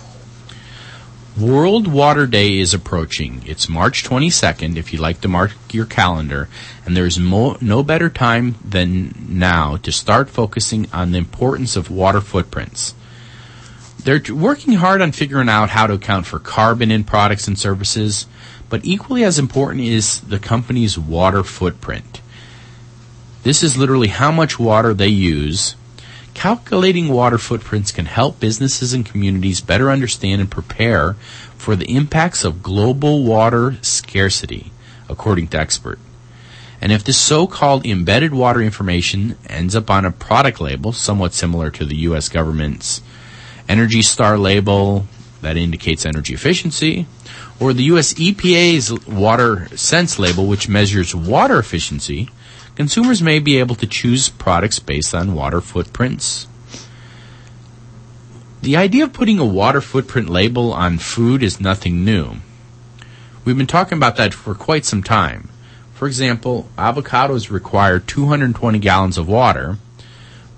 World 1.36 1.88
Water 1.88 2.28
Day 2.28 2.60
is 2.60 2.72
approaching. 2.72 3.42
It's 3.44 3.68
March 3.68 4.04
22nd, 4.04 4.76
if 4.76 4.92
you 4.92 5.00
like 5.00 5.20
to 5.22 5.28
mark 5.28 5.50
your 5.72 5.84
calendar, 5.84 6.48
and 6.86 6.96
there's 6.96 7.18
mo- 7.18 7.58
no 7.60 7.82
better 7.82 8.08
time 8.08 8.54
than 8.64 9.12
now 9.28 9.78
to 9.78 9.90
start 9.90 10.30
focusing 10.30 10.86
on 10.92 11.10
the 11.10 11.18
importance 11.18 11.74
of 11.74 11.90
water 11.90 12.20
footprints. 12.20 12.94
They're 14.04 14.22
working 14.32 14.74
hard 14.74 15.02
on 15.02 15.10
figuring 15.10 15.48
out 15.48 15.70
how 15.70 15.88
to 15.88 15.94
account 15.94 16.26
for 16.26 16.38
carbon 16.38 16.92
in 16.92 17.02
products 17.02 17.48
and 17.48 17.58
services, 17.58 18.26
but 18.68 18.84
equally 18.84 19.24
as 19.24 19.38
important 19.38 19.84
is 19.84 20.20
the 20.20 20.38
company's 20.38 20.98
water 20.98 21.42
footprint. 21.42 22.20
This 23.42 23.62
is 23.62 23.76
literally 23.78 24.08
how 24.08 24.30
much 24.30 24.58
water 24.58 24.92
they 24.92 25.08
use. 25.08 25.74
Calculating 26.34 27.08
water 27.08 27.38
footprints 27.38 27.90
can 27.90 28.06
help 28.06 28.38
businesses 28.38 28.92
and 28.92 29.06
communities 29.06 29.60
better 29.60 29.90
understand 29.90 30.40
and 30.40 30.50
prepare 30.50 31.14
for 31.56 31.74
the 31.74 31.94
impacts 31.94 32.44
of 32.44 32.62
global 32.62 33.24
water 33.24 33.76
scarcity, 33.82 34.70
according 35.08 35.48
to 35.48 35.58
expert. 35.58 35.98
And 36.80 36.92
if 36.92 37.02
this 37.02 37.18
so-called 37.18 37.84
embedded 37.84 38.32
water 38.32 38.60
information 38.60 39.36
ends 39.48 39.74
up 39.74 39.90
on 39.90 40.04
a 40.04 40.12
product 40.12 40.60
label, 40.60 40.92
somewhat 40.92 41.32
similar 41.32 41.70
to 41.70 41.84
the 41.84 41.96
U.S. 41.96 42.28
government's 42.28 43.02
Energy 43.68 44.02
Star 44.02 44.38
label 44.38 45.06
that 45.42 45.56
indicates 45.56 46.06
energy 46.06 46.34
efficiency, 46.34 47.06
or 47.60 47.72
the 47.72 47.84
U.S. 47.84 48.14
EPA's 48.14 48.92
Water 49.06 49.68
Sense 49.76 50.18
label, 50.18 50.46
which 50.46 50.68
measures 50.68 51.14
water 51.14 51.58
efficiency, 51.58 52.30
consumers 52.76 53.22
may 53.22 53.38
be 53.38 53.58
able 53.58 53.74
to 53.76 53.86
choose 53.86 54.28
products 54.28 54.78
based 54.78 55.14
on 55.14 55.34
water 55.34 55.60
footprints. 55.60 56.46
The 58.62 58.76
idea 58.76 59.04
of 59.04 59.12
putting 59.12 59.38
a 59.38 59.44
water 59.44 59.80
footprint 59.80 60.28
label 60.28 60.72
on 60.72 60.98
food 60.98 61.42
is 61.42 61.60
nothing 61.60 62.04
new. 62.04 62.36
We've 63.44 63.56
been 63.56 63.66
talking 63.66 63.96
about 63.96 64.16
that 64.16 64.34
for 64.34 64.54
quite 64.54 64.84
some 64.84 65.02
time. 65.02 65.48
For 65.94 66.06
example, 66.06 66.68
avocados 66.76 67.50
require 67.50 67.98
220 67.98 68.78
gallons 68.78 69.18
of 69.18 69.28
water, 69.28 69.78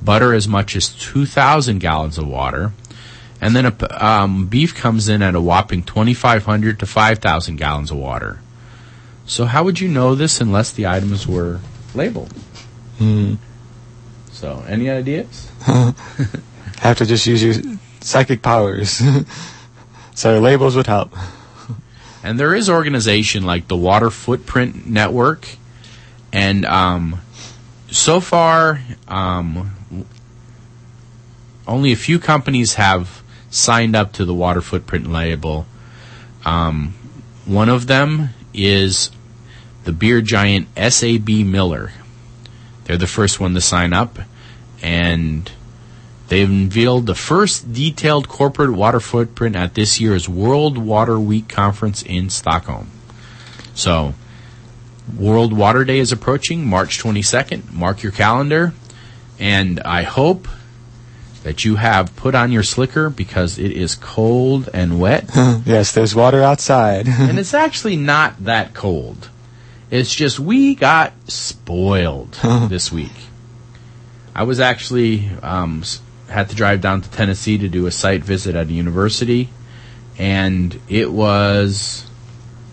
butter 0.03 0.35
as 0.35 0.49
much 0.49 0.77
as 0.77 0.89
2,000 0.89 1.79
gallons 1.79 2.19
of 2.19 2.27
water, 2.27 2.73
and 3.41 3.57
then 3.57 3.67
a, 3.67 4.05
um, 4.05 4.47
beef 4.47 4.75
comes 4.75 5.09
in 5.09 5.23
at 5.23 5.35
a 5.35 5.41
whopping 5.41 5.83
2,500 5.83 6.79
to 6.79 6.87
5,000 6.87 7.57
gallons 7.57 7.91
of 7.91 7.97
water. 7.97 8.41
So 9.25 9.47
how 9.47 9.65
would 9.65 9.81
you 9.81 9.89
know 9.89 10.15
this 10.15 10.41
unless 10.41 10.73
the 10.73 10.87
items 10.87 11.27
were 11.27 11.61
labeled? 11.95 12.33
Hmm. 12.99 13.35
So, 14.33 14.65
any 14.67 14.91
ideas? 14.91 15.51
Have 16.81 16.99
to 16.99 17.07
just 17.07 17.27
use 17.27 17.43
your 17.43 17.55
psychic 18.01 18.43
powers. 18.43 19.03
so 20.15 20.41
labels 20.41 20.77
would 20.77 20.87
help. 20.87 21.15
And 22.23 22.39
there 22.39 22.55
is 22.55 22.69
organization 22.69 23.45
like 23.45 23.69
the 23.69 23.79
Water 23.79 24.11
Footprint 24.11 24.87
Network, 24.87 25.49
and 26.35 26.67
um, 26.67 27.23
so 27.91 28.21
far, 28.21 28.83
um, 29.09 29.75
only 31.67 31.93
a 31.93 31.97
few 31.97 32.19
companies 32.19 32.75
have 32.75 33.20
signed 33.51 33.97
up 33.97 34.13
to 34.15 34.25
the 34.25 34.35
Water 34.35 34.61
Footprint 34.61 35.11
label. 35.11 35.67
Um, 36.45 36.95
one 37.45 37.69
of 37.69 37.87
them 37.87 38.31
is 38.55 39.11
the 39.85 39.93
beer 39.93 40.21
giant 40.21 40.69
SAB 40.77 41.29
Miller. 41.29 41.93
They're 42.85 42.97
the 42.97 43.07
first 43.07 43.41
one 43.41 43.55
to 43.55 43.61
sign 43.61 43.93
up, 43.93 44.19
and 44.83 45.51
they've 46.29 46.49
unveiled 46.49 47.07
the 47.07 47.15
first 47.15 47.73
detailed 47.73 48.29
corporate 48.29 48.73
water 48.73 49.01
footprint 49.01 49.57
at 49.57 49.75
this 49.75 50.01
year's 50.01 50.29
World 50.29 50.79
Water 50.79 51.19
Week 51.19 51.49
conference 51.49 52.03
in 52.03 52.31
Stockholm. 52.31 52.89
So, 53.75 54.15
World 55.17 55.53
Water 55.53 55.85
Day 55.85 55.99
is 55.99 56.13
approaching, 56.13 56.67
March 56.67 57.03
22nd. 57.03 57.73
Mark 57.73 58.03
your 58.03 58.13
calendar, 58.13 58.73
and 59.39 59.81
I 59.81 60.03
hope 60.03 60.47
that 61.43 61.65
you 61.65 61.77
have 61.77 62.15
put 62.17 62.35
on 62.35 62.53
your 62.53 62.63
slicker 62.63 63.09
because 63.09 63.59
it 63.59 63.73
is 63.73 63.95
cold 63.95 64.69
and 64.75 65.01
wet. 65.01 65.31
yes, 65.65 65.93
there's 65.93 66.15
water 66.15 66.43
outside. 66.43 67.09
and 67.09 67.39
it's 67.39 67.55
actually 67.55 67.97
not 67.97 68.45
that 68.45 68.75
cold. 68.75 69.31
It's 69.91 70.15
just 70.15 70.39
we 70.39 70.75
got 70.75 71.13
spoiled 71.29 72.33
this 72.69 72.93
week. 72.93 73.13
I 74.35 74.45
was 74.45 74.61
actually 74.61 75.29
um, 75.43 75.83
had 76.29 76.51
to 76.51 76.57
drive 76.57 76.81
down 76.81 77.01
to 77.01 77.11
Tennessee 77.11 77.59
to 77.59 77.69
do 77.69 77.87
a 77.87 77.91
site 77.91 78.23
visit 78.23 78.55
at 78.55 78.69
a 78.69 78.73
university, 78.73 79.49
and 80.19 80.79
it 80.89 81.11
was 81.11 82.07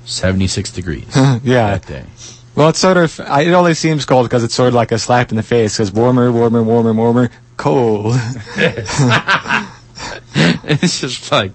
76 0.05 0.71
degrees 0.71 1.07
yeah. 1.15 1.39
that 1.77 1.87
day. 1.87 2.05
Well, 2.53 2.69
it's 2.69 2.79
sort 2.79 2.97
of. 2.97 3.19
It 3.19 3.53
only 3.53 3.75
seems 3.75 4.05
cold 4.05 4.25
because 4.25 4.43
it's 4.43 4.55
sort 4.55 4.69
of 4.69 4.73
like 4.73 4.91
a 4.91 4.97
slap 4.97 5.29
in 5.31 5.37
the 5.37 5.43
face. 5.43 5.77
Because 5.77 5.91
warmer, 5.91 6.31
warmer, 6.31 6.63
warmer, 6.63 6.91
warmer, 6.91 7.29
cold. 7.57 8.15
it's 10.63 11.01
just 11.01 11.31
like, 11.31 11.51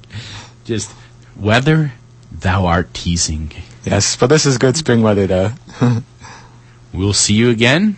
just 0.64 0.92
weather, 1.36 1.92
thou 2.30 2.66
art 2.66 2.92
teasing. 2.92 3.52
yes, 3.84 4.16
but 4.16 4.26
this 4.26 4.44
is 4.46 4.58
good 4.58 4.76
spring 4.76 5.02
weather, 5.02 5.26
though. 5.26 5.52
We'll 6.92 7.14
see 7.14 7.32
you 7.32 7.48
again 7.48 7.96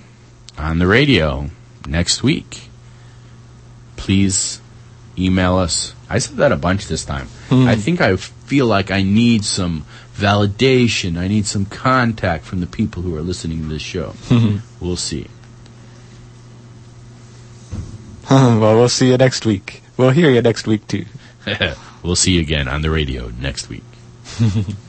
on 0.57 0.79
the 0.79 0.87
radio 0.87 1.51
next 1.87 2.23
week. 2.23 2.69
Please 3.97 4.61
email 5.19 5.57
us. 5.57 5.95
I 6.09 6.19
said 6.19 6.37
that 6.37 6.53
a 6.53 6.57
bunch 6.57 6.87
this 6.87 7.05
time. 7.05 7.27
Hmm. 7.49 7.67
I 7.67 7.75
think 7.75 8.01
I 8.01 8.15
feel 8.17 8.67
like 8.67 8.93
I 8.93 9.03
need 9.03 9.45
some 9.45 9.85
validation. 10.15 11.17
I 11.19 11.27
need 11.27 11.47
some 11.47 11.65
contact 11.65 12.45
from 12.45 12.61
the 12.61 12.69
people 12.69 13.03
who 13.03 13.17
are 13.17 13.23
listening 13.23 13.63
to 13.63 13.69
this 13.69 13.83
show. 13.83 14.15
we'll 14.81 14.97
see. 14.97 15.27
well, 18.31 18.77
we'll 18.77 18.89
see 18.89 19.11
you 19.11 19.17
next 19.17 19.45
week. 19.45 19.83
We'll 19.97 20.11
hear 20.11 20.31
you 20.31 20.43
next 20.43 20.67
week 20.67 20.87
too. 20.89 21.07
we'll 22.03 22.17
see 22.17 22.33
you 22.33 22.41
again 22.41 22.69
on 22.69 22.83
the 22.83 22.91
radio 22.91 23.29
next 23.41 23.69
week. 23.69 23.85